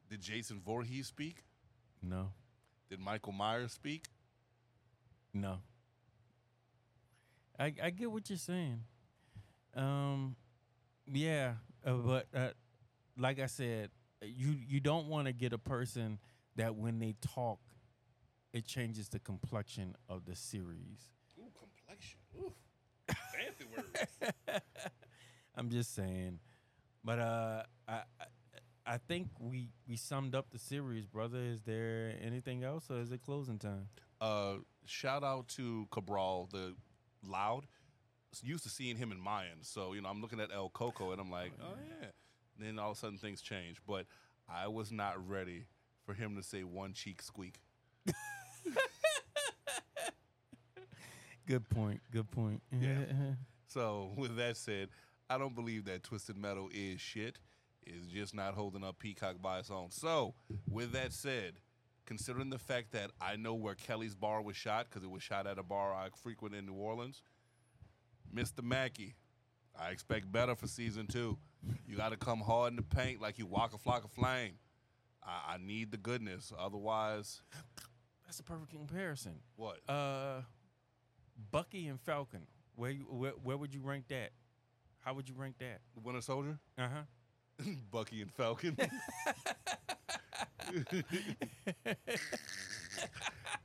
[0.09, 1.43] Did Jason Voorhees speak?
[2.01, 2.31] no,
[2.89, 4.07] Did Michael Myers speak?
[5.33, 5.59] no.
[7.59, 8.83] I I get what you're saying.
[9.75, 10.35] Um,
[11.11, 11.53] yeah,
[11.85, 12.49] uh, but uh,
[13.17, 13.89] like I said,
[14.21, 16.19] you you don't want to get a person
[16.55, 17.59] that when they talk,
[18.53, 20.99] it changes the complexion of the series.
[21.39, 22.19] Ooh, complexion.
[22.39, 22.53] Ooh,
[23.07, 24.61] fancy words.
[25.55, 26.39] I'm just saying,
[27.03, 27.93] but uh, I.
[27.93, 28.25] I
[28.83, 31.37] I think we, we summed up the series, brother.
[31.37, 33.89] Is there anything else, or is it closing time?
[34.19, 34.55] Uh,
[34.85, 36.75] shout out to Cabral, the
[37.23, 37.67] loud.
[38.43, 41.19] Used to seeing him in Mayan, so you know I'm looking at El Coco and
[41.19, 42.07] I'm like, oh, oh yeah.
[42.57, 44.05] And then all of a sudden things change, but
[44.49, 45.65] I was not ready
[46.05, 47.59] for him to say one cheek squeak.
[51.47, 52.01] Good point.
[52.11, 52.61] Good point.
[52.71, 53.05] Yeah.
[53.67, 54.89] So with that said,
[55.29, 57.39] I don't believe that Twisted Metal is shit.
[57.83, 59.91] It's just not holding up Peacock by its own.
[59.91, 60.33] So
[60.69, 61.53] with that said,
[62.05, 65.47] considering the fact that I know where Kelly's bar was shot because it was shot
[65.47, 67.21] at a bar I frequent in New Orleans,
[68.33, 68.63] Mr.
[68.63, 69.15] Mackie,
[69.79, 71.37] I expect better for season two.
[71.87, 74.53] You got to come hard in the paint like you Waka Flocka Flame.
[75.23, 76.51] I, I need the goodness.
[76.57, 77.41] Otherwise,
[78.25, 79.33] That's a perfect comparison.
[79.55, 79.79] what?
[79.87, 80.41] Uh,
[81.51, 82.47] Bucky and Falcon.
[82.75, 84.31] Where you where, where would you rank that?
[85.01, 85.81] How would you rank that?
[86.03, 86.57] Winter Soldier?
[86.77, 87.65] Uh huh.
[87.91, 88.77] Bucky and Falcon.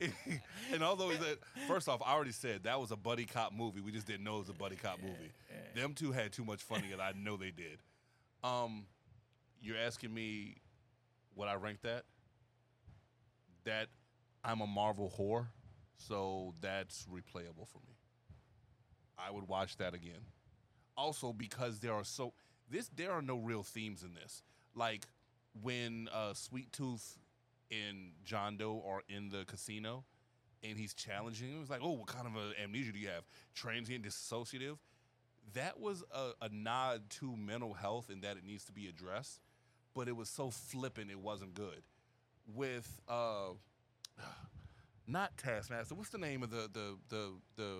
[0.73, 3.81] and although that, first off, I already said that was a buddy cop movie.
[3.81, 5.33] We just didn't know it was a buddy cop movie.
[5.75, 7.03] Them two had too much fun together.
[7.03, 7.79] I know they did.
[8.45, 8.87] Um,
[9.61, 10.57] you're asking me
[11.35, 12.05] what I rank that?
[13.65, 13.89] That
[14.45, 15.47] I'm a Marvel whore,
[15.97, 17.97] so that's replayable for me.
[19.19, 20.21] I would watch that again.
[20.97, 22.33] Also, because there are so
[22.71, 24.43] this there are no real themes in this.
[24.75, 25.07] Like
[25.63, 27.19] when uh, Sweet Tooth
[27.71, 30.05] and John Doe are in the casino,
[30.63, 31.61] and he's challenging him.
[31.61, 33.25] He's like, "Oh, what kind of a amnesia do you have?
[33.55, 34.79] Transient dissociative."
[35.55, 39.41] That was a, a nod to mental health and that it needs to be addressed,
[39.95, 41.83] but it was so flippant it wasn't good.
[42.53, 43.51] With uh,
[45.07, 45.95] not Taskmaster.
[45.95, 47.73] What's the name of the the the the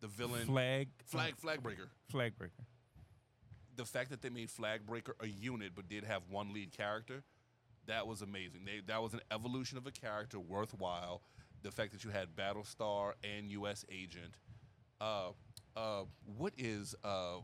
[0.00, 0.46] the villain?
[0.46, 0.88] Flag.
[1.04, 1.88] Flag Flagbreaker.
[2.08, 2.64] Flag breaker.
[3.76, 7.24] The fact that they made Flagbreaker a unit but did have one lead character,
[7.86, 8.60] that was amazing.
[8.64, 11.22] They that was an evolution of a character worthwhile.
[11.62, 13.84] The fact that you had Battlestar and U.S.
[13.90, 14.34] Agent.
[15.00, 15.30] Uh,
[15.76, 16.02] uh,
[16.36, 17.38] what is uh,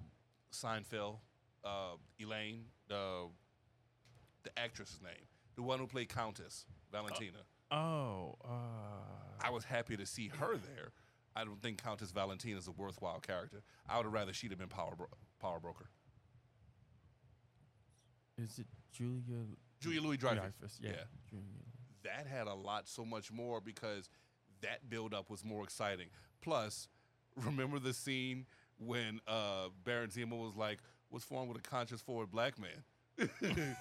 [0.53, 1.17] Seinfeld?
[1.65, 3.29] Uh, Elaine, the
[4.43, 7.39] the actress's name, the one who played Countess Valentina.
[7.71, 8.37] Oh.
[8.45, 8.49] Uh,
[9.41, 10.91] I was happy to see her there.
[11.35, 13.63] I don't think Countess Valentina is a worthwhile character.
[13.89, 15.07] I would have rather she'd have been Power Bro-
[15.41, 15.87] Power Broker.
[18.39, 19.45] is it Julia?
[19.83, 20.79] Julia Louis Dreyfus.
[20.81, 20.91] Yeah.
[20.91, 21.39] Yeah.
[22.05, 24.09] That had a lot so much more because
[24.63, 26.09] that build up was more exciting.
[26.41, 26.89] Plus,
[27.37, 28.47] remember the scene
[28.79, 30.79] when uh, Baron Zemo was like,
[31.11, 33.29] "What's wrong with a conscious forward black man?"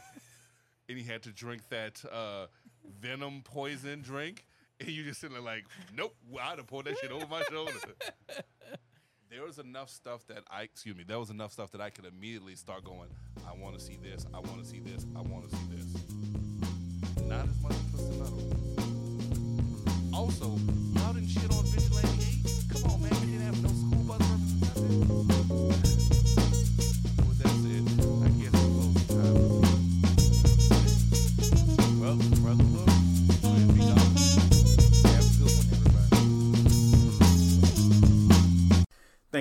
[0.89, 2.47] and he had to drink that uh,
[2.99, 4.45] venom poison drink,
[4.79, 7.71] and you just sitting there like, "Nope, I'd have poured that shit over my shoulder."
[9.31, 12.05] there was enough stuff that I, excuse me, there was enough stuff that I could
[12.05, 13.07] immediately start going.
[13.47, 14.25] I want to see this.
[14.33, 15.05] I want to see this.
[15.15, 15.85] I want to see this.
[17.23, 18.41] Not as much as Twisted Metal.
[20.13, 20.57] Also,